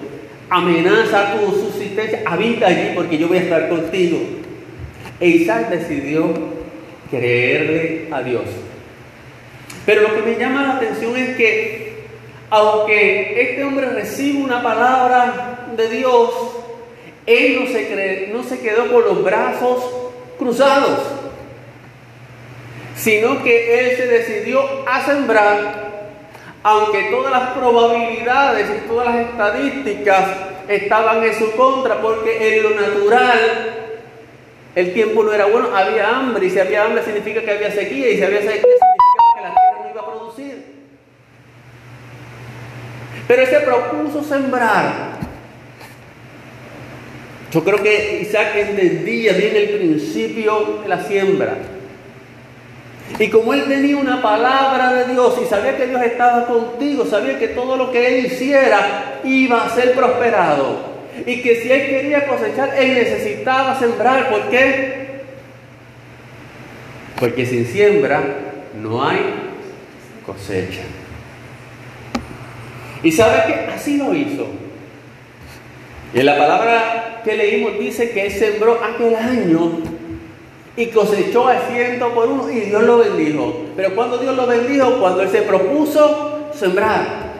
amenaza 0.51 1.34
tu 1.34 1.49
subsistencia, 1.51 2.21
habita 2.25 2.67
allí 2.67 2.91
porque 2.93 3.17
yo 3.17 3.29
voy 3.29 3.38
a 3.38 3.43
estar 3.43 3.69
contigo. 3.69 4.19
E 5.19 5.27
Isaac 5.29 5.69
decidió 5.69 6.34
creerle 7.10 8.07
a 8.12 8.21
Dios. 8.21 8.43
Pero 9.86 10.01
lo 10.01 10.15
que 10.15 10.21
me 10.29 10.38
llama 10.38 10.63
la 10.63 10.75
atención 10.75 11.15
es 11.15 11.38
que, 11.38 11.80
aunque 12.51 13.41
este 13.41 13.63
hombre 13.63 13.87
recibe 13.87 14.43
una 14.43 14.61
palabra 14.61 15.67
de 15.75 15.89
Dios, 15.89 16.29
él 17.25 17.61
no 17.61 17.67
se, 17.71 18.29
no 18.33 18.43
se 18.43 18.59
quedó 18.59 18.91
con 18.91 19.05
los 19.05 19.23
brazos 19.23 19.89
cruzados, 20.37 20.99
sino 22.93 23.41
que 23.41 23.79
él 23.79 23.95
se 23.95 24.05
decidió 24.05 24.61
a 24.85 25.05
sembrar, 25.05 26.09
aunque 26.61 27.03
todas 27.03 27.31
las 27.31 27.51
probabilidades 27.51 28.67
y 28.69 28.87
todas 28.87 29.07
las 29.07 29.29
estadísticas 29.29 30.25
estaban 30.67 31.23
en 31.23 31.33
su 31.33 31.51
contra, 31.53 32.01
porque 32.01 32.57
en 32.57 32.63
lo 32.63 32.69
natural 32.71 33.39
el 34.75 34.93
tiempo 34.93 35.23
no 35.23 35.31
era 35.31 35.45
bueno, 35.45 35.73
había 35.73 36.09
hambre, 36.09 36.47
y 36.47 36.49
si 36.49 36.59
había 36.59 36.83
hambre 36.83 37.01
significa 37.03 37.41
que 37.41 37.51
había 37.51 37.71
sequía, 37.71 38.09
y 38.09 38.17
si 38.17 38.23
había 38.23 38.41
sequía 38.41 38.61
significa 38.61 39.23
que 39.35 39.41
la 39.41 39.53
tierra 39.53 39.83
no 39.83 39.89
iba 39.89 40.01
a 40.01 40.05
producir. 40.05 40.81
Pero 43.27 43.41
él 43.41 43.47
se 43.47 43.60
propuso 43.60 44.23
sembrar. 44.23 45.19
Yo 47.51 47.63
creo 47.63 47.84
que 47.84 48.21
Isaac 48.21 48.55
entendía 48.55 49.34
bien 49.34 49.55
el 49.55 49.69
principio 49.69 50.79
de 50.84 50.89
la 50.89 51.03
siembra. 51.03 51.57
Y 53.19 53.29
como 53.29 53.53
él 53.53 53.65
tenía 53.67 53.97
una 53.97 54.21
palabra 54.21 54.93
de 54.93 55.13
Dios 55.13 55.38
y 55.43 55.45
sabía 55.45 55.75
que 55.75 55.88
Dios 55.88 56.01
estaba 56.01 56.45
contigo, 56.45 57.05
sabía 57.05 57.38
que 57.38 57.49
todo 57.49 57.75
lo 57.75 57.91
que 57.91 58.07
él 58.07 58.25
hiciera 58.25 59.19
iba 59.25 59.65
a 59.65 59.69
ser 59.69 59.93
prosperado. 59.93 60.91
Y 61.25 61.41
que 61.41 61.57
si 61.57 61.69
él 61.69 61.88
quería 61.88 62.25
cosechar, 62.25 62.73
él 62.77 62.93
necesitaba 62.93 63.77
sembrar. 63.77 64.29
¿Por 64.29 64.49
qué? 64.49 65.01
Porque 67.19 67.45
sin 67.45 67.65
siembra 67.65 68.21
no 68.81 69.05
hay 69.05 69.19
cosecha. 70.25 70.81
¿Y 73.03 73.11
sabe 73.11 73.43
que 73.47 73.71
Así 73.71 73.97
lo 73.97 74.13
hizo. 74.13 74.47
Y 76.13 76.19
en 76.19 76.25
la 76.25 76.37
palabra 76.37 77.21
que 77.23 77.35
leímos 77.35 77.79
dice 77.79 78.11
que 78.11 78.25
él 78.25 78.31
sembró 78.31 78.79
aquel 78.83 79.15
año 79.15 79.79
y 80.75 80.87
cosechó 80.87 81.47
a 81.47 81.59
ciento 81.71 82.13
por 82.13 82.27
uno 82.27 82.49
y 82.49 82.61
Dios 82.61 82.83
lo 82.83 82.97
bendijo. 82.97 83.65
Pero 83.75 83.95
cuando 83.95 84.17
Dios 84.17 84.35
lo 84.35 84.45
bendijo, 84.45 84.99
cuando 84.99 85.23
él 85.23 85.29
se 85.29 85.41
propuso 85.41 86.49
sembrar. 86.53 87.31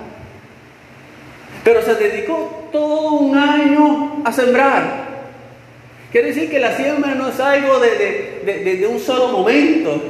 Pero 1.64 1.82
se 1.82 1.96
dedicó 1.96 2.70
todo 2.72 3.12
un 3.12 3.38
año 3.38 4.22
a 4.24 4.32
sembrar. 4.32 5.12
Quiere 6.12 6.28
decir 6.30 6.50
que 6.50 6.60
la 6.60 6.76
siembra 6.76 7.16
no 7.16 7.30
es 7.30 7.40
algo 7.40 7.80
de, 7.80 8.88
un 8.90 9.00
solo 9.00 9.30
momento. 9.30 10.02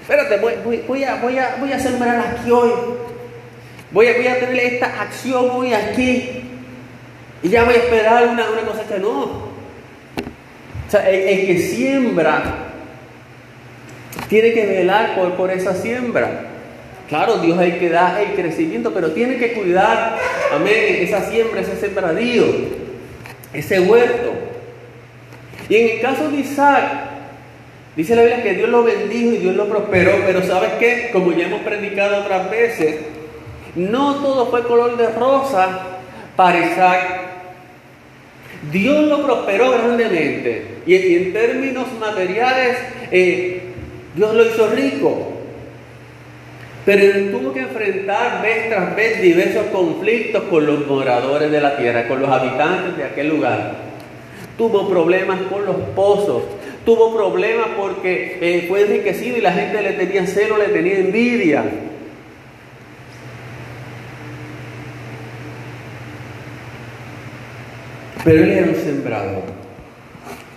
Espérate, 0.00 0.38
voy, 0.38 1.04
a, 1.04 1.16
voy, 1.16 1.38
a, 1.38 1.56
voy 1.58 1.72
a 1.72 1.78
sembrar 1.78 2.20
aquí 2.20 2.50
hoy. 2.50 2.70
Voy 3.90 4.08
a, 4.08 4.14
voy 4.14 4.26
a 4.26 4.40
tener 4.40 4.58
esta 4.58 5.00
acción 5.00 5.48
hoy 5.50 5.72
aquí. 5.72 6.42
Y 7.42 7.48
ya 7.48 7.64
voy 7.64 7.74
a 7.74 7.78
esperar 7.78 8.28
una, 8.28 8.50
una 8.50 8.62
cosecha. 8.62 8.98
No. 8.98 9.22
O 10.86 10.90
sea, 10.90 11.08
el, 11.08 11.46
que 11.46 11.58
siembra 11.58 12.72
tiene 14.28 14.52
que 14.52 14.66
velar 14.66 15.14
por, 15.14 15.34
por 15.34 15.50
esa 15.50 15.74
siembra. 15.74 16.46
Claro, 17.08 17.38
Dios 17.38 17.58
hay 17.58 17.72
que 17.72 17.88
dar 17.88 18.20
el 18.20 18.34
crecimiento, 18.34 18.92
pero 18.92 19.12
tiene 19.12 19.36
que 19.36 19.52
cuidar, 19.52 20.18
amén, 20.52 20.98
esa 21.00 21.30
siembra, 21.30 21.60
ese 21.60 21.76
sembradío, 21.76 22.44
ese 23.52 23.78
huerto. 23.78 24.32
Y 25.68 25.76
en 25.76 25.90
el 25.90 26.00
caso 26.00 26.28
de 26.30 26.38
Isaac, 26.38 26.82
dice 27.94 28.16
la 28.16 28.22
Biblia 28.22 28.42
que 28.42 28.54
Dios 28.54 28.68
lo 28.68 28.82
bendijo 28.82 29.32
y 29.32 29.38
Dios 29.38 29.54
lo 29.54 29.68
prosperó, 29.68 30.12
pero 30.26 30.42
¿sabes 30.42 30.70
qué? 30.80 31.10
Como 31.12 31.32
ya 31.32 31.46
hemos 31.46 31.60
predicado 31.60 32.22
otras 32.22 32.50
veces, 32.50 32.96
no 33.76 34.16
todo 34.16 34.46
fue 34.46 34.62
color 34.62 34.96
de 34.96 35.08
rosa 35.10 35.80
para 36.34 36.58
Isaac. 36.58 37.20
Dios 38.72 39.04
lo 39.06 39.22
prosperó 39.22 39.70
grandemente 39.70 40.78
y 40.86 41.14
en 41.14 41.32
términos 41.32 41.86
materiales 42.00 42.78
eh, 43.10 43.62
Dios 44.14 44.34
lo 44.34 44.46
hizo 44.46 44.68
rico. 44.68 45.32
Pero 46.86 47.02
él 47.02 47.32
tuvo 47.32 47.52
que 47.52 47.60
enfrentar 47.60 48.42
vez 48.42 48.68
tras 48.68 48.94
vez 48.94 49.20
diversos 49.20 49.66
conflictos 49.72 50.44
con 50.44 50.66
los 50.66 50.86
moradores 50.86 51.50
de 51.50 51.60
la 51.60 51.76
tierra, 51.76 52.06
con 52.06 52.20
los 52.22 52.30
habitantes 52.30 52.96
de 52.96 53.04
aquel 53.04 53.28
lugar. 53.28 53.74
Tuvo 54.56 54.88
problemas 54.88 55.40
con 55.50 55.66
los 55.66 55.76
pozos, 55.94 56.44
tuvo 56.84 57.14
problemas 57.14 57.66
porque 57.76 58.38
eh, 58.40 58.64
fue 58.68 58.82
enriquecido 58.82 59.36
y 59.36 59.40
la 59.40 59.52
gente 59.52 59.82
le 59.82 59.92
tenía 59.92 60.26
celo, 60.26 60.56
le 60.56 60.68
tenía 60.68 60.98
envidia. 60.98 61.64
Pero 68.26 68.42
él 68.42 68.50
era 68.50 68.66
un 68.66 68.74
sembrador. 68.74 69.44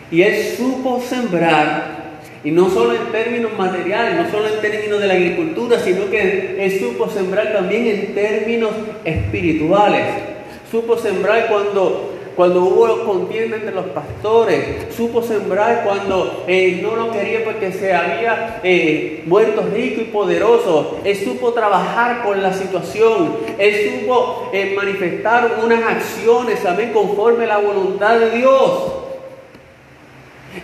Y 0.09 0.23
él 0.23 0.43
supo 0.57 0.99
sembrar 0.99 1.99
y 2.43 2.49
no 2.49 2.67
solo 2.67 2.93
en 2.93 3.11
términos 3.11 3.51
materiales, 3.55 4.15
no 4.15 4.31
solo 4.31 4.47
en 4.47 4.59
términos 4.59 4.99
de 4.99 5.05
la 5.05 5.13
agricultura, 5.13 5.77
sino 5.77 6.09
que 6.09 6.55
él 6.57 6.79
supo 6.79 7.07
sembrar 7.11 7.53
también 7.53 7.85
en 7.85 8.15
términos 8.15 8.71
espirituales. 9.05 10.01
Supo 10.71 10.97
sembrar 10.97 11.47
cuando, 11.47 12.08
cuando 12.39 12.63
hubo 12.63 13.03
contienda 13.03 13.57
entre 13.57 13.75
los 13.75 13.87
pastores. 13.87 14.95
Supo 14.95 15.21
sembrar 15.21 15.83
cuando 15.83 16.45
eh, 16.47 16.79
no 16.81 16.95
lo 16.95 17.11
quería 17.11 17.43
porque 17.43 17.73
se 17.73 17.93
había 17.93 18.61
eh, 18.63 19.23
muerto 19.25 19.61
rico 19.73 19.99
y 19.99 20.05
poderoso. 20.05 20.99
Él 21.03 21.17
supo 21.17 21.51
trabajar 21.51 22.23
con 22.23 22.41
la 22.41 22.53
situación. 22.53 23.39
Él 23.57 23.91
supo 23.91 24.51
eh, 24.53 24.73
manifestar 24.73 25.59
unas 25.61 25.83
acciones 25.83 26.63
también 26.63 26.93
conforme 26.93 27.43
a 27.43 27.47
la 27.47 27.57
voluntad 27.57 28.17
de 28.17 28.29
Dios. 28.29 28.93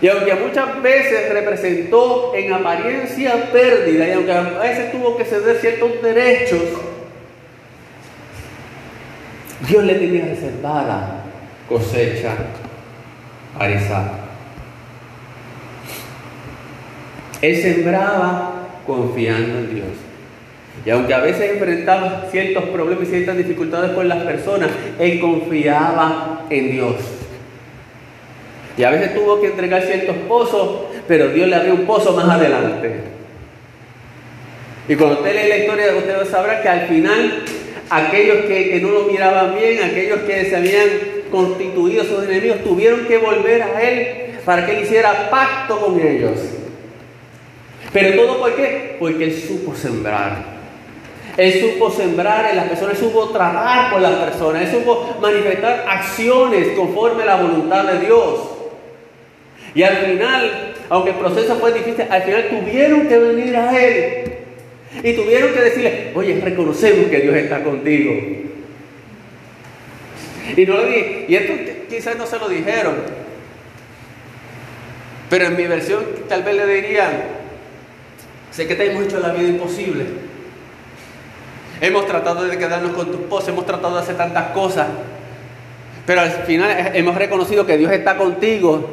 Y 0.00 0.08
aunque 0.08 0.34
muchas 0.34 0.80
veces 0.80 1.30
representó 1.30 2.32
en 2.34 2.54
apariencia 2.54 3.50
pérdida 3.52 4.08
y 4.08 4.12
aunque 4.12 4.32
a 4.32 4.40
veces 4.60 4.92
tuvo 4.92 5.14
que 5.18 5.26
ceder 5.26 5.58
ciertos 5.58 6.00
derechos, 6.02 6.62
Dios 9.68 9.84
le 9.84 9.94
tenía 9.96 10.24
reservada 10.24 11.25
cosecha 11.68 12.34
a 13.58 13.70
Isaac. 13.70 14.12
Él 17.42 17.56
sembraba 17.56 18.52
confiando 18.86 19.58
en 19.58 19.74
Dios. 19.74 19.88
Y 20.84 20.90
aunque 20.90 21.14
a 21.14 21.20
veces 21.20 21.52
enfrentaba 21.52 22.26
ciertos 22.30 22.64
problemas 22.64 23.08
y 23.08 23.10
ciertas 23.10 23.36
dificultades 23.36 23.90
con 23.92 24.08
las 24.08 24.22
personas, 24.22 24.70
él 24.98 25.20
confiaba 25.20 26.46
en 26.50 26.70
Dios. 26.70 26.94
Y 28.78 28.84
a 28.84 28.90
veces 28.90 29.14
tuvo 29.14 29.40
que 29.40 29.48
entregar 29.48 29.82
ciertos 29.82 30.16
pozos, 30.28 30.82
pero 31.08 31.28
Dios 31.28 31.48
le 31.48 31.56
abrió 31.56 31.74
un 31.74 31.86
pozo 31.86 32.12
más 32.12 32.28
adelante. 32.28 33.00
Y 34.88 34.94
cuando 34.94 35.18
usted 35.18 35.34
lee 35.34 35.48
la 35.48 35.56
historia, 35.56 35.96
usted 35.96 36.30
sabrá 36.30 36.62
que 36.62 36.68
al 36.68 36.86
final 36.86 37.42
aquellos 37.90 38.46
que, 38.46 38.78
no 38.82 38.90
lo 38.90 39.02
miraban 39.04 39.54
bien, 39.54 39.82
aquellos 39.82 40.20
que 40.20 40.44
se 40.44 40.56
habían 40.56 40.88
constituido 41.30 42.04
sus 42.04 42.24
enemigos, 42.24 42.62
tuvieron 42.64 43.06
que 43.06 43.18
volver 43.18 43.62
a 43.62 43.82
él 43.82 44.38
para 44.44 44.64
que 44.64 44.72
él 44.76 44.84
hiciera 44.84 45.28
pacto 45.30 45.80
con 45.80 46.00
ellos. 46.00 46.38
Pero 47.92 48.22
todo 48.22 48.40
por 48.40 48.54
qué? 48.54 48.96
Porque 48.98 49.24
él 49.24 49.34
supo 49.34 49.74
sembrar. 49.74 50.56
Él 51.36 51.60
supo 51.60 51.90
sembrar 51.90 52.50
en 52.50 52.56
las 52.56 52.66
personas, 52.66 52.94
Él 52.94 53.08
supo 53.08 53.28
trabajar 53.28 53.92
con 53.92 54.02
las 54.02 54.14
personas, 54.14 54.62
Él 54.62 54.78
supo 54.78 55.16
manifestar 55.20 55.84
acciones 55.86 56.68
conforme 56.76 57.24
a 57.24 57.26
la 57.26 57.36
voluntad 57.36 57.84
de 57.84 58.06
Dios. 58.06 58.40
Y 59.74 59.82
al 59.82 59.96
final, 59.98 60.74
aunque 60.88 61.10
el 61.10 61.16
proceso 61.16 61.56
fue 61.56 61.74
difícil, 61.74 62.06
al 62.08 62.22
final 62.22 62.48
tuvieron 62.48 63.06
que 63.06 63.18
venir 63.18 63.54
a 63.54 63.78
Él. 63.78 64.35
Y 65.02 65.12
tuvieron 65.12 65.52
que 65.52 65.60
decirle, 65.60 66.12
oye, 66.14 66.40
reconocemos 66.40 67.10
que 67.10 67.20
Dios 67.20 67.34
está 67.36 67.62
contigo. 67.62 68.12
Y 70.56 70.64
no 70.64 70.74
lo 70.74 70.88
y 70.88 71.34
esto 71.34 71.52
quizás 71.88 72.16
no 72.16 72.26
se 72.26 72.38
lo 72.38 72.48
dijeron, 72.48 72.94
pero 75.28 75.46
en 75.46 75.56
mi 75.56 75.66
versión 75.66 76.04
tal 76.28 76.42
vez 76.44 76.56
le 76.56 76.66
dirían, 76.66 77.10
sé 78.50 78.66
que 78.66 78.76
te 78.76 78.90
hemos 78.90 79.04
hecho 79.04 79.18
la 79.18 79.32
vida 79.32 79.48
imposible. 79.48 80.04
Hemos 81.80 82.06
tratado 82.06 82.44
de 82.44 82.56
quedarnos 82.56 82.92
con 82.92 83.10
tu 83.10 83.18
esposa, 83.18 83.50
hemos 83.50 83.66
tratado 83.66 83.96
de 83.96 84.02
hacer 84.02 84.16
tantas 84.16 84.50
cosas, 84.50 84.86
pero 86.06 86.20
al 86.20 86.30
final 86.30 86.92
hemos 86.94 87.16
reconocido 87.16 87.66
que 87.66 87.76
Dios 87.76 87.92
está 87.92 88.16
contigo 88.16 88.88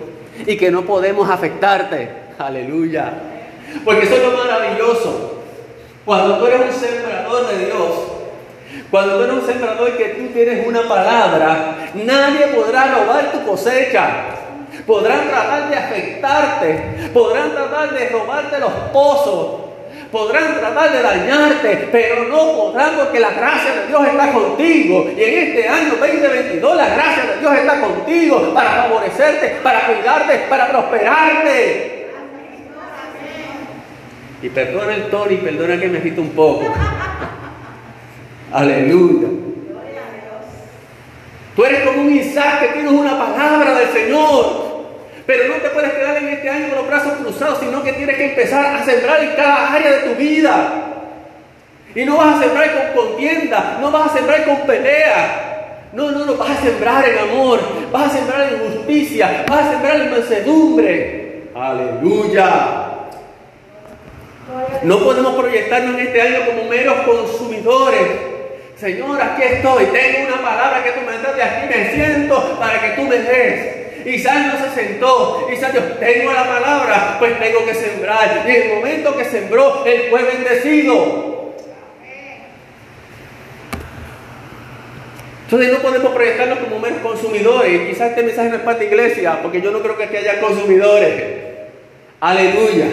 y 0.46 0.58
que 0.58 0.72
no 0.72 0.84
podemos 0.84 1.30
afectarte. 1.30 2.10
Aleluya. 2.40 3.14
Porque 3.86 4.06
eso 4.06 4.16
es 4.16 4.24
lo 4.24 4.32
maravilloso. 4.32 5.33
Cuando 6.06 6.38
tú 6.38 6.48
eres 6.48 6.62
un 6.62 6.82
sembrador 6.82 7.48
de 7.48 7.66
Dios, 7.66 7.90
cuando 8.92 9.18
tú 9.18 9.24
eres 9.24 9.36
un 9.36 9.46
sembrador 9.46 9.90
y 9.90 9.98
que 9.98 10.10
tú 10.10 10.34
tienes 10.34 10.68
una 10.68 10.82
palabra, 10.82 11.76
nadie 11.94 12.48
podrá 12.48 12.94
robar 12.94 13.32
tu 13.32 13.46
cosecha. 13.46 14.26
Podrán 14.86 15.30
tratar 15.30 15.70
de 15.70 15.76
afectarte, 15.78 17.10
podrán 17.14 17.52
tratar 17.52 17.94
de 17.94 18.10
robarte 18.10 18.60
los 18.60 18.72
pozos, 18.92 19.62
podrán 20.12 20.60
tratar 20.60 20.92
de 20.92 21.02
dañarte, 21.02 21.90
pero 21.90 22.26
no 22.26 22.52
podrán 22.52 22.96
porque 22.98 23.20
la 23.20 23.30
gracia 23.30 23.72
de 23.74 23.88
Dios 23.88 24.06
está 24.06 24.34
contigo. 24.34 25.10
Y 25.16 25.24
en 25.24 25.48
este 25.48 25.70
año 25.70 25.94
2022 26.00 26.76
la 26.76 26.90
gracia 26.90 27.24
de 27.24 27.40
Dios 27.40 27.56
está 27.56 27.80
contigo 27.80 28.54
para 28.54 28.72
favorecerte, 28.84 29.60
para 29.64 29.88
cuidarte, 29.88 30.38
para 30.50 30.68
prosperarte. 30.68 32.03
Y 34.44 34.50
perdona 34.50 34.94
el 34.94 35.04
tono 35.04 35.32
y 35.32 35.38
perdona 35.38 35.80
que 35.80 35.88
me 35.88 36.00
agito 36.00 36.20
un 36.20 36.32
poco. 36.32 36.66
Aleluya. 38.52 39.30
Tú 41.56 41.64
eres 41.64 41.88
como 41.88 42.02
un 42.02 42.14
Isaac 42.14 42.60
que 42.60 42.68
tienes 42.74 42.92
una 42.92 43.18
palabra 43.18 43.74
del 43.74 43.90
Señor. 43.90 44.74
Pero 45.26 45.48
no 45.48 45.62
te 45.62 45.70
puedes 45.70 45.94
quedar 45.94 46.18
en 46.18 46.28
este 46.28 46.50
año 46.50 46.68
con 46.68 46.78
los 46.80 46.88
brazos 46.88 47.14
cruzados, 47.14 47.60
sino 47.60 47.82
que 47.84 47.94
tienes 47.94 48.18
que 48.18 48.32
empezar 48.32 48.76
a 48.76 48.84
sembrar 48.84 49.24
en 49.24 49.34
cada 49.38 49.74
área 49.74 49.92
de 49.92 50.10
tu 50.10 50.16
vida. 50.16 50.90
Y 51.96 52.04
no 52.04 52.18
vas 52.18 52.36
a 52.36 52.44
sembrar 52.44 52.94
con 52.94 53.06
contienda, 53.06 53.78
no 53.80 53.92
vas 53.92 54.12
a 54.12 54.18
sembrar 54.18 54.44
con 54.44 54.68
pelea. 54.68 55.88
No, 55.94 56.12
no, 56.12 56.26
no, 56.26 56.36
vas 56.36 56.50
a 56.50 56.62
sembrar 56.62 57.08
en 57.08 57.18
amor, 57.18 57.62
vas 57.94 58.08
a 58.08 58.18
sembrar 58.18 58.52
en 58.52 58.60
justicia, 58.60 59.46
vas 59.48 59.68
a 59.68 59.72
sembrar 59.72 60.02
en 60.02 60.12
mansedumbre. 60.12 61.44
Aleluya. 61.56 62.93
No 64.84 65.00
podemos 65.00 65.36
proyectarnos 65.36 66.00
en 66.00 66.08
este 66.08 66.22
año 66.22 66.46
como 66.46 66.70
meros 66.70 66.96
consumidores. 67.06 68.02
Señor, 68.76 69.22
aquí 69.22 69.44
estoy, 69.44 69.86
tengo 69.86 70.28
una 70.28 70.42
palabra 70.42 70.84
que 70.84 70.92
tú 70.92 71.00
me 71.06 71.18
das 71.18 71.36
de 71.36 71.44
aquí, 71.44 71.74
me 71.74 71.92
siento 71.94 72.60
para 72.60 72.82
que 72.82 72.90
tú 73.02 73.04
me 73.04 73.18
des. 73.18 73.84
Isaac 74.06 74.54
no 74.54 74.66
se 74.66 74.76
sentó. 74.76 75.48
Dijo, 75.50 75.66
tengo 76.00 76.34
la 76.34 76.44
palabra, 76.44 77.16
pues 77.20 77.40
tengo 77.40 77.66
que 77.66 77.74
sembrar. 77.74 78.44
Y 78.46 78.52
en 78.52 78.62
el 78.62 78.76
momento 78.76 79.16
que 79.16 79.26
sembró, 79.26 79.86
él 79.86 80.08
fue 80.10 80.24
bendecido. 80.24 81.54
Entonces 85.44 85.72
no 85.72 85.80
podemos 85.80 86.14
proyectarnos 86.14 86.60
como 86.60 86.80
meros 86.80 87.00
consumidores. 87.00 87.88
Quizás 87.88 88.10
este 88.10 88.24
mensaje 88.24 88.50
no 88.50 88.56
es 88.56 88.62
para 88.64 88.80
la 88.80 88.84
iglesia, 88.84 89.40
porque 89.42 89.62
yo 89.62 89.72
no 89.72 89.82
creo 89.82 89.96
que 89.96 90.06
aquí 90.06 90.18
haya 90.18 90.42
consumidores. 90.42 91.24
Aleluya. 92.20 92.88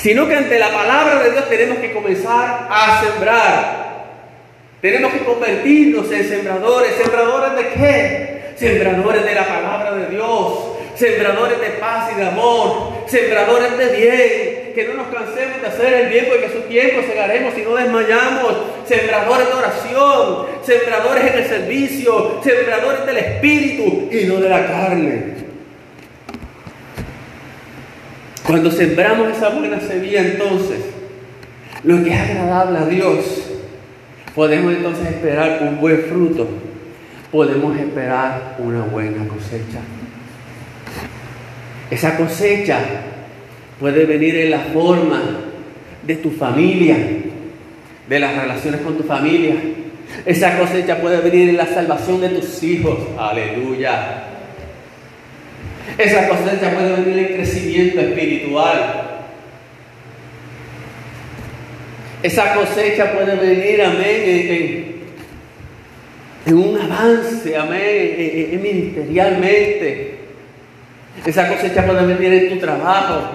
Sino 0.00 0.28
que 0.28 0.34
ante 0.34 0.58
la 0.58 0.70
palabra 0.70 1.22
de 1.22 1.30
Dios 1.30 1.48
tenemos 1.48 1.78
que 1.78 1.92
comenzar 1.92 2.68
a 2.70 3.02
sembrar. 3.04 3.86
Tenemos 4.80 5.12
que 5.12 5.20
convertirnos 5.20 6.10
en 6.12 6.28
sembradores. 6.28 6.92
¿Sembradores 6.96 7.56
de 7.56 7.68
qué? 7.70 8.36
Sembradores 8.56 9.24
de 9.24 9.34
la 9.34 9.46
palabra 9.46 9.94
de 9.94 10.08
Dios. 10.08 10.76
Sembradores 10.94 11.60
de 11.60 11.68
paz 11.80 12.10
y 12.12 12.20
de 12.20 12.26
amor. 12.26 12.92
Sembradores 13.06 13.78
de 13.78 13.96
bien. 13.96 14.74
Que 14.74 14.88
no 14.88 15.02
nos 15.02 15.06
cansemos 15.14 15.60
de 15.62 15.68
hacer 15.68 15.92
el 15.94 16.08
bien 16.08 16.26
porque 16.28 16.46
a 16.46 16.52
su 16.52 16.60
tiempo 16.68 17.00
segaremos 17.06 17.56
y 17.56 17.62
no 17.62 17.74
desmayamos. 17.74 18.56
Sembradores 18.86 19.48
de 19.48 19.54
oración. 19.54 20.46
Sembradores 20.62 21.24
en 21.32 21.38
el 21.38 21.48
servicio. 21.48 22.40
Sembradores 22.44 23.06
del 23.06 23.16
espíritu 23.16 24.08
y 24.10 24.24
no 24.24 24.36
de 24.36 24.48
la 24.48 24.66
carne. 24.66 25.35
Cuando 28.46 28.70
sembramos 28.70 29.36
esa 29.36 29.48
buena 29.48 29.80
semilla, 29.80 30.20
entonces, 30.20 30.78
lo 31.82 32.04
que 32.04 32.10
es 32.10 32.20
agradable 32.20 32.78
a 32.78 32.86
Dios, 32.86 33.42
podemos 34.36 34.72
entonces 34.72 35.08
esperar 35.08 35.58
un 35.62 35.80
buen 35.80 36.02
fruto, 36.02 36.46
podemos 37.32 37.76
esperar 37.76 38.56
una 38.60 38.82
buena 38.84 39.26
cosecha. 39.26 39.80
Esa 41.90 42.16
cosecha 42.16 42.78
puede 43.80 44.04
venir 44.04 44.36
en 44.36 44.52
la 44.52 44.60
forma 44.60 45.22
de 46.06 46.14
tu 46.16 46.30
familia, 46.30 46.96
de 48.08 48.20
las 48.20 48.36
relaciones 48.36 48.80
con 48.82 48.96
tu 48.96 49.02
familia. 49.02 49.56
Esa 50.24 50.56
cosecha 50.56 51.00
puede 51.00 51.20
venir 51.20 51.48
en 51.48 51.56
la 51.56 51.66
salvación 51.66 52.20
de 52.20 52.28
tus 52.28 52.62
hijos. 52.62 52.96
Aleluya. 53.18 54.22
Esa 55.98 56.28
cosecha 56.28 56.70
puede 56.74 57.00
venir 57.02 57.18
en 57.18 57.36
crecimiento 57.36 57.65
espiritual. 57.80 59.16
Esa 62.22 62.54
cosecha 62.54 63.12
puede 63.12 63.36
venir, 63.36 63.82
amén, 63.82 65.02
en, 66.46 66.54
un 66.54 66.80
avance, 66.80 67.56
amén, 67.56 68.60
ministerialmente. 68.62 70.18
Esa 71.24 71.48
cosecha 71.48 71.86
puede 71.86 72.06
venir 72.06 72.32
en 72.32 72.48
tu 72.50 72.58
trabajo. 72.58 73.30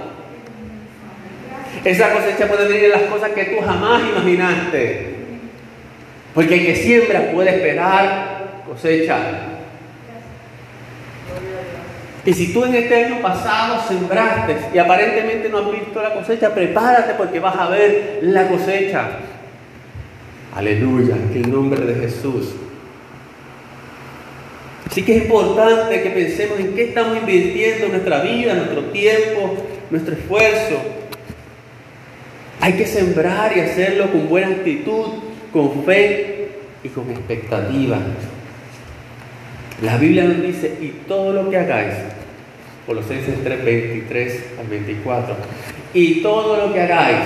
Esa 1.84 2.14
cosecha 2.14 2.48
puede 2.48 2.68
venir 2.68 2.86
en 2.86 2.92
las 2.92 3.04
cosas 3.04 3.32
que 3.32 3.46
tú 3.46 3.62
jamás 3.66 4.02
imaginaste. 4.02 5.12
Porque 6.34 6.56
el 6.56 6.66
que 6.66 6.76
siembra 6.76 7.32
puede 7.32 7.50
esperar 7.52 8.64
cosecha. 8.68 9.18
Y 12.26 12.34
si 12.34 12.54
tú 12.54 12.64
en 12.66 12.76
este 12.76 13.06
año 13.06 13.22
pasado 13.22 13.82
sembraste 13.88 14.56
y 14.74 14.78
aparentemente 14.78 15.50
no 15.50 15.58
has 15.60 15.72
visto 15.72 16.02
la 16.02 16.14
cosecha, 16.14 16.54
prepárate 16.54 17.14
porque 17.16 17.40
vas 17.40 17.56
a 17.56 17.70
ver 17.70 18.20
la 18.22 18.48
cosecha. 18.48 19.10
Aleluya, 20.56 21.16
en 21.16 21.44
el 21.44 21.52
nombre 21.52 21.84
de 21.84 21.96
Jesús. 21.96 22.54
Así 24.88 25.04
que 25.04 25.16
es 25.16 25.24
importante 25.24 26.04
que 26.04 26.10
pensemos 26.10 26.60
en 26.60 26.76
qué 26.76 26.90
estamos 26.90 27.18
invirtiendo 27.18 27.88
nuestra 27.88 28.22
vida, 28.22 28.54
nuestro 28.54 28.84
tiempo, 28.86 29.56
nuestro 29.90 30.14
esfuerzo. 30.14 30.76
Hay 32.60 32.74
que 32.74 32.86
sembrar 32.86 33.56
y 33.56 33.62
hacerlo 33.62 34.12
con 34.12 34.28
buena 34.28 34.50
actitud, 34.50 35.08
con 35.54 35.86
fe 35.86 36.50
y 36.84 36.90
con 36.90 37.10
expectativa. 37.10 37.98
La 39.82 39.98
Biblia 39.98 40.26
nos 40.26 40.42
dice, 40.42 40.78
y 40.80 40.90
todo 41.08 41.34
lo 41.34 41.50
que 41.50 41.58
hagáis, 41.58 41.96
Colosenses 42.86 43.44
3, 43.44 43.66
23 43.66 44.44
al 44.60 44.68
24, 44.68 45.36
y 45.94 46.22
todo 46.22 46.68
lo 46.68 46.74
que 46.74 46.82
hagáis, 46.82 47.18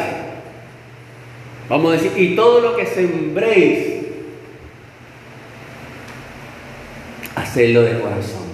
vamos 1.67 1.91
a 1.91 2.01
decir, 2.01 2.11
y 2.15 2.35
todo 2.35 2.61
lo 2.61 2.75
que 2.77 2.85
sembréis, 2.85 3.95
hacerlo 7.35 7.83
de 7.83 7.99
corazón. 7.99 8.45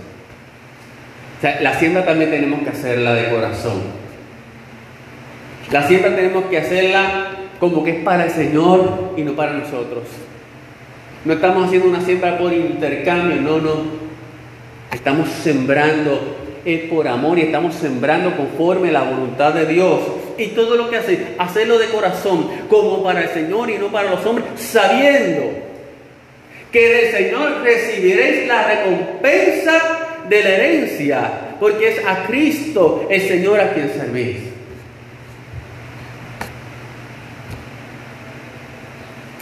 O 1.38 1.42
sea, 1.42 1.62
la 1.62 1.78
siembra 1.78 2.06
también 2.06 2.32
tenemos 2.32 2.62
que 2.62 2.70
hacerla 2.70 3.14
de 3.14 3.30
corazón. 3.30 3.82
La 5.72 5.88
siembra 5.88 6.16
tenemos 6.16 6.46
que 6.46 6.58
hacerla 6.58 7.28
como 7.60 7.84
que 7.84 7.98
es 7.98 8.04
para 8.04 8.26
el 8.26 8.32
Señor 8.32 9.14
y 9.16 9.22
no 9.22 9.36
para 9.36 9.54
nosotros. 9.54 10.04
No 11.24 11.34
estamos 11.34 11.68
haciendo 11.68 11.90
una 11.90 12.02
siembra 12.02 12.38
por 12.38 12.52
intercambio, 12.52 13.42
no, 13.42 13.60
no. 13.60 14.02
Estamos 14.92 15.30
sembrando 15.30 16.42
es 16.66 16.82
por 16.90 17.08
amor 17.08 17.40
y 17.40 17.44
estamos 17.44 17.76
sembrando 17.76 18.36
conforme 18.36 18.92
la 18.92 19.04
voluntad 19.04 19.54
de 19.54 19.66
Dios. 19.66 20.00
Y 20.38 20.48
todo 20.48 20.76
lo 20.76 20.90
que 20.90 20.98
hace, 20.98 21.36
hacerlo 21.38 21.78
de 21.78 21.88
corazón, 21.88 22.50
como 22.70 23.04
para 23.04 23.24
el 23.24 23.30
Señor 23.30 23.70
y 23.70 23.78
no 23.78 23.88
para 23.88 24.12
los 24.12 24.26
hombres, 24.26 24.46
sabiendo 24.58 25.44
que 26.72 26.88
del 26.88 27.12
Señor 27.12 27.62
recibiréis 27.64 28.48
la 28.48 28.68
recompensa 28.68 29.82
de 30.30 30.44
la 30.44 30.50
herencia, 30.50 31.32
porque 31.60 31.90
es 31.90 32.06
a 32.06 32.24
Cristo 32.28 33.08
el 33.10 33.22
Señor 33.22 33.60
a 33.60 33.74
quien 33.74 33.90
servís. 33.90 34.38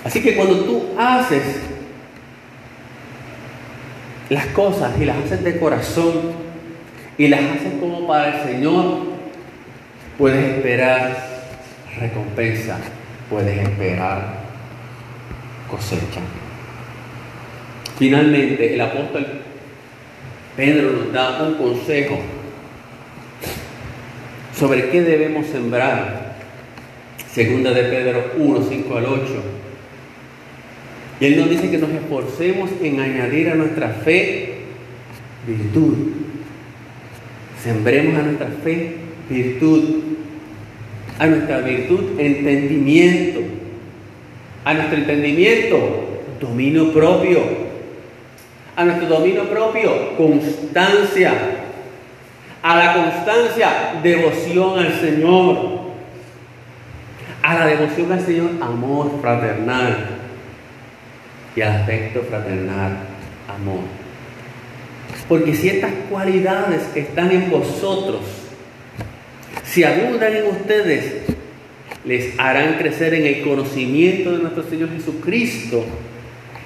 Así 0.04 0.24
que 0.24 0.36
cuando 0.36 0.64
tú 0.64 0.90
haces 0.98 1.44
las 4.30 4.46
cosas 4.48 4.94
y 5.00 5.06
las 5.06 5.18
haces 5.18 5.44
de 5.44 5.60
corazón 5.60 6.14
y 7.18 7.28
las 7.28 7.42
haces 7.42 7.74
como 7.80 8.08
para 8.08 8.38
el 8.38 8.48
Señor, 8.48 9.00
puedes 10.18 10.56
esperar 10.56 11.28
recompensa, 12.00 12.78
puedes 13.30 13.58
esperar 13.58 14.40
cosecha. 15.70 16.22
Finalmente, 17.98 18.74
el 18.74 18.82
apóstol 18.82 19.26
Pedro 20.56 20.92
nos 20.92 21.14
da 21.14 21.44
un 21.44 21.56
consejo 21.56 22.20
sobre 24.58 24.90
qué 24.90 25.02
debemos 25.02 25.48
sembrar. 25.48 26.36
Segunda 27.32 27.72
de 27.72 27.84
Pedro 27.84 28.32
1, 28.38 28.66
5 28.68 28.98
al 28.98 29.06
8. 29.06 29.59
Y 31.20 31.26
él 31.26 31.40
nos 31.40 31.50
dice 31.50 31.70
que 31.70 31.78
nos 31.78 31.90
esforcemos 31.90 32.70
en 32.82 33.00
añadir 33.00 33.50
a 33.50 33.56
nuestra 33.56 33.90
fe 33.90 34.60
virtud. 35.46 35.96
Sembremos 37.62 38.18
a 38.18 38.22
nuestra 38.22 38.48
fe 38.64 38.96
virtud. 39.30 39.84
A 41.18 41.28
nuestra 41.28 41.60
virtud 41.60 42.18
entendimiento. 42.18 43.42
A 44.64 44.74
nuestro 44.74 44.98
entendimiento 44.98 45.78
dominio 46.40 46.94
propio. 46.94 47.42
A 48.78 48.86
nuestro 48.86 49.10
dominio 49.10 49.44
propio 49.50 50.16
constancia. 50.16 51.34
A 52.64 52.78
la 52.78 52.94
constancia 52.94 54.00
devoción 54.02 54.80
al 54.80 54.94
Señor. 55.02 55.80
A 57.42 57.56
la 57.56 57.68
devoción 57.68 58.10
al 58.10 58.22
Señor 58.22 58.52
amor 58.62 59.20
fraternal 59.22 60.19
y 61.60 61.62
afecto 61.62 62.22
fraternal, 62.22 63.00
amor. 63.50 63.82
Porque 65.28 65.54
si 65.54 65.68
estas 65.68 65.92
cualidades 66.10 66.84
que 66.94 67.02
están 67.02 67.32
en 67.32 67.50
vosotros, 67.50 68.22
si 69.66 69.84
abundan 69.84 70.38
en 70.38 70.48
ustedes, 70.48 71.24
les 72.06 72.40
harán 72.40 72.76
crecer 72.76 73.14
en 73.14 73.26
el 73.26 73.42
conocimiento 73.42 74.32
de 74.32 74.38
nuestro 74.38 74.64
Señor 74.64 74.90
Jesucristo 74.92 75.84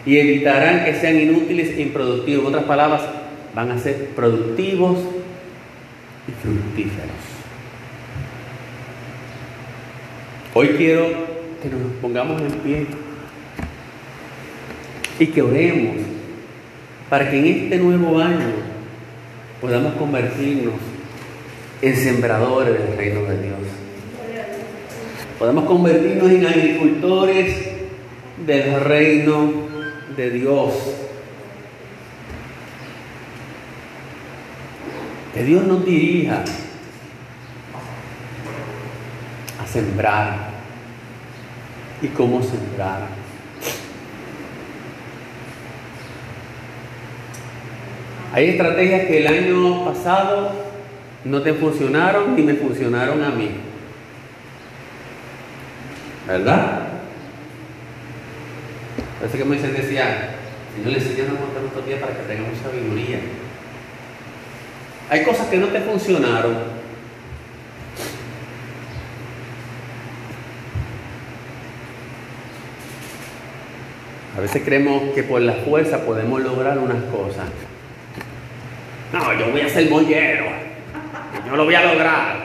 y 0.05 0.19
evitarán 0.19 0.85
que 0.85 0.93
sean 0.93 1.19
inútiles 1.19 1.69
e 1.69 1.81
improductivos. 1.81 2.43
En 2.43 2.49
otras 2.49 2.65
palabras, 2.65 3.01
van 3.55 3.71
a 3.71 3.79
ser 3.79 4.09
productivos 4.09 4.99
y 6.27 6.31
fructíferos. 6.39 7.09
Hoy 10.53 10.67
quiero 10.77 11.07
que 11.63 11.69
nos 11.69 11.81
pongamos 11.99 12.39
en 12.43 12.51
pie 12.59 12.85
y 15.24 15.28
que 15.28 15.41
oremos 15.41 15.95
para 17.09 17.32
que 17.32 17.39
en 17.39 17.45
este 17.45 17.78
nuevo 17.78 18.19
año 18.19 18.51
podamos 19.61 19.93
convertirnos 19.93 20.74
en 21.82 21.95
sembradores 21.95 22.74
del 22.78 22.97
reino 22.97 23.21
de 23.21 23.41
Dios. 23.41 23.59
Podamos 25.39 25.63
convertirnos 25.63 26.30
en 26.30 26.45
agricultores 26.45 27.55
del 28.45 28.82
reino 28.82 29.53
de 30.17 30.30
Dios. 30.30 30.74
Que 35.34 35.43
Dios 35.45 35.63
nos 35.63 35.86
dirija 35.86 36.43
a 39.63 39.67
sembrar 39.67 40.49
y 42.01 42.07
cómo 42.07 42.43
sembrar. 42.43 43.24
Hay 48.34 48.49
estrategias 48.49 49.05
que 49.05 49.19
el 49.19 49.27
año 49.27 49.86
pasado 49.86 50.51
no 51.23 51.43
te 51.43 51.53
funcionaron 51.53 52.36
ni 52.36 52.41
me 52.41 52.55
funcionaron 52.55 53.23
a 53.23 53.29
mí. 53.29 53.51
¿Verdad? 56.27 56.88
Parece 59.19 59.38
que 59.38 59.45
Moisés 59.45 59.77
decía, 59.77 60.31
Señor 60.75 60.93
le 60.93 60.97
enseñan 60.97 61.27
a 61.27 61.39
contar 61.39 61.63
estos 61.63 61.86
días 61.86 61.99
para 61.99 62.13
que 62.13 62.23
tengamos 62.23 62.57
sabiduría. 62.57 63.19
Hay 65.11 65.23
cosas 65.23 65.47
que 65.47 65.57
no 65.57 65.67
te 65.67 65.81
funcionaron. 65.81 66.55
A 74.36 74.41
veces 74.41 74.63
creemos 74.65 75.13
que 75.13 75.21
por 75.21 75.39
la 75.39 75.53
fuerza 75.53 76.03
podemos 76.03 76.41
lograr 76.41 76.79
unas 76.79 77.03
cosas. 77.03 77.45
No, 79.14 79.32
yo 79.39 79.51
voy 79.51 79.61
a 79.61 79.70
ser 79.70 79.89
mollero. 79.91 80.45
Yo 81.47 81.55
lo 81.55 81.66
voy 81.66 81.76
a 81.76 81.93
lograr. 81.93 82.38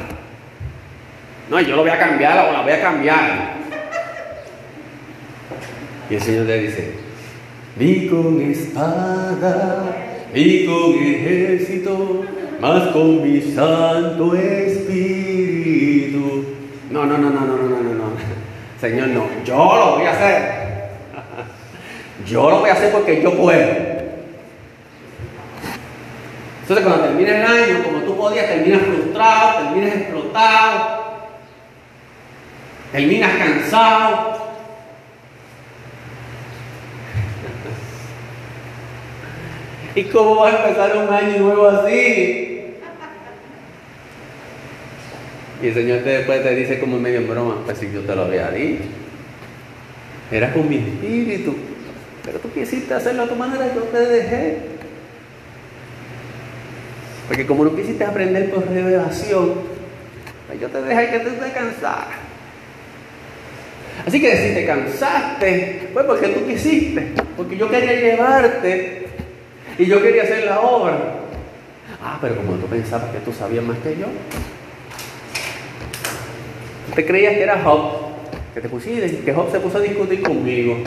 No, 1.49 1.59
yo 1.63 1.77
lo 1.77 1.83
voy 1.83 1.91
a 1.91 1.99
cambiar 1.99 2.47
o 2.47 2.53
la 2.53 2.61
voy 2.61 2.73
a 2.73 2.83
cambiar. 2.83 3.55
Y 6.11 6.15
el 6.15 6.21
Señor 6.21 6.45
le 6.45 6.59
dice, 6.61 6.93
ni 7.77 8.07
con 8.07 8.43
espada, 8.43 9.97
ni 10.35 10.67
con 10.67 10.93
ejército, 10.93 12.27
más 12.61 12.89
con 12.89 13.23
mi 13.23 13.41
santo 13.41 14.35
espíritu. 14.35 15.25
No, 16.91 17.07
no, 17.07 17.17
no, 17.17 17.31
no, 17.31 17.47
no, 17.47 17.57
no, 17.57 17.83
no, 17.83 17.95
no. 17.95 18.13
Señor, 18.79 19.09
no, 19.09 19.25
yo 19.43 19.57
lo 19.57 19.97
voy 19.97 20.05
a 20.05 20.11
hacer. 20.11 20.69
Yo 22.27 22.51
lo 22.51 22.59
voy 22.61 22.69
a 22.69 22.75
hacer 22.75 22.93
porque 22.93 23.23
yo 23.23 23.33
puedo. 23.33 23.98
Entonces 26.69 26.87
cuando 26.87 27.07
termina 27.07 27.31
el 27.35 27.47
año, 27.47 27.83
como 27.83 27.99
tú 28.01 28.15
podías, 28.15 28.47
terminas 28.47 28.83
frustrado, 28.83 29.65
terminas 29.65 29.97
explotado, 29.97 30.99
terminas 32.93 33.39
cansado. 33.39 34.49
¿Y 39.95 40.05
cómo 40.05 40.35
vas 40.37 40.53
a 40.53 40.69
empezar 40.69 40.97
un 40.99 41.11
año 41.11 41.39
nuevo 41.39 41.69
así? 41.69 42.75
Y 45.63 45.67
el 45.69 45.75
Señor 45.75 46.03
después 46.03 46.43
te 46.43 46.55
dice 46.55 46.79
como 46.81 46.99
medio 46.99 47.21
en 47.21 47.31
broma, 47.31 47.63
pues 47.65 47.79
si 47.79 47.91
yo 47.91 48.03
te 48.03 48.15
lo 48.15 48.25
había 48.25 48.51
dicho. 48.51 48.85
Era 50.31 50.53
con 50.53 50.69
mi 50.69 50.77
espíritu. 50.77 51.57
Pero 52.27 52.39
tú 52.41 52.53
quisiste 52.53 52.93
hacerlo 52.93 53.23
a 53.23 53.27
tu 53.27 53.37
manera, 53.37 53.75
yo 53.75 53.81
te 53.85 54.01
dejé. 54.01 54.78
Porque 57.29 57.47
como 57.47 57.65
no 57.65 57.77
quisiste 57.77 58.05
aprender 58.05 58.51
por 58.51 58.67
revelación, 58.67 59.53
pues 60.47 60.61
yo 60.61 60.69
te 60.69 60.81
dejé 60.81 61.11
que 61.11 61.19
te 61.19 61.53
cansaras. 61.53 62.07
Así 64.07 64.21
que 64.21 64.37
si 64.37 64.55
te 64.55 64.65
cansaste, 64.65 65.91
fue 65.93 66.05
porque 66.05 66.29
tú 66.29 66.47
quisiste, 66.47 67.13
porque 67.37 67.57
yo 67.57 67.69
quería 67.69 67.93
llevarte 67.93 69.07
y 69.77 69.85
yo 69.85 70.03
quería 70.03 70.23
hacer 70.23 70.45
la 70.45 70.61
obra. 70.61 70.97
Ah, 72.03 72.19
pero 72.21 72.37
como 72.37 72.53
tú 72.55 72.67
pensabas 72.67 73.11
que 73.11 73.19
tú 73.19 73.33
sabías 73.33 73.65
más 73.65 73.77
que 73.79 73.97
yo, 73.99 74.07
te 76.95 77.05
creías 77.05 77.35
que 77.35 77.43
era 77.43 77.61
Job, 77.63 77.93
que 78.55 78.61
te 78.63 78.69
pusiste, 78.69 79.19
que 79.19 79.35
Job 79.35 79.53
se 79.53 79.61
puso 79.61 79.77
a 79.77 79.81
discutir 79.83 80.23
conmigo. 80.23 80.79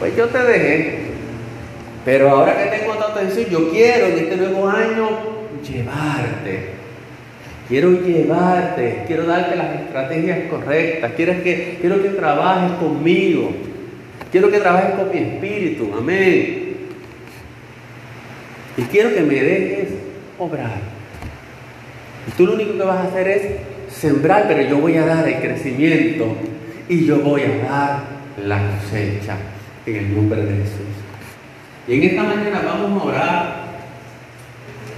Pues 0.00 0.16
yo 0.16 0.26
te 0.26 0.38
dejé 0.38 1.14
pero 2.04 2.28
ahora 2.28 2.56
que 2.56 2.76
tengo 2.76 2.83
yo 3.50 3.70
quiero 3.70 4.06
en 4.06 4.18
este 4.18 4.36
nuevo 4.36 4.68
año 4.68 5.08
llevarte. 5.62 6.74
Quiero 7.68 7.92
llevarte, 7.92 9.04
quiero 9.06 9.24
darte 9.24 9.56
las 9.56 9.80
estrategias 9.80 10.50
correctas, 10.50 11.12
quiero 11.16 11.42
que, 11.42 11.78
quiero 11.80 12.02
que 12.02 12.10
trabajes 12.10 12.72
conmigo, 12.78 13.52
quiero 14.30 14.50
que 14.50 14.58
trabajes 14.58 14.96
con 14.96 15.10
mi 15.10 15.18
espíritu, 15.18 15.90
amén. 15.96 16.76
Y 18.76 18.82
quiero 18.82 19.14
que 19.14 19.20
me 19.22 19.34
dejes 19.34 19.88
obrar. 20.38 20.76
Y 22.28 22.32
tú 22.32 22.46
lo 22.46 22.54
único 22.54 22.72
que 22.72 22.82
vas 22.82 22.98
a 22.98 23.08
hacer 23.08 23.28
es 23.28 23.42
sembrar, 23.88 24.44
pero 24.46 24.68
yo 24.68 24.78
voy 24.78 24.96
a 24.96 25.06
dar 25.06 25.26
el 25.26 25.40
crecimiento 25.40 26.36
y 26.88 27.06
yo 27.06 27.20
voy 27.20 27.42
a 27.42 27.70
dar 27.70 28.02
la 28.44 28.60
cosecha 28.76 29.36
en 29.86 29.96
el 29.96 30.14
nombre 30.14 30.44
de 30.44 30.56
Jesús. 30.56 30.93
Y 31.86 31.94
en 31.94 32.02
esta 32.02 32.22
mañana 32.22 32.62
vamos 32.64 33.02
a 33.02 33.06
orar 33.06 33.64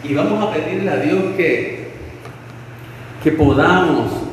y 0.05 0.15
vamos 0.15 0.43
a 0.43 0.53
pedirle 0.53 0.91
a 0.91 0.97
Dios 0.99 1.19
que, 1.37 1.89
que 3.25 3.33
podamos 3.33 4.26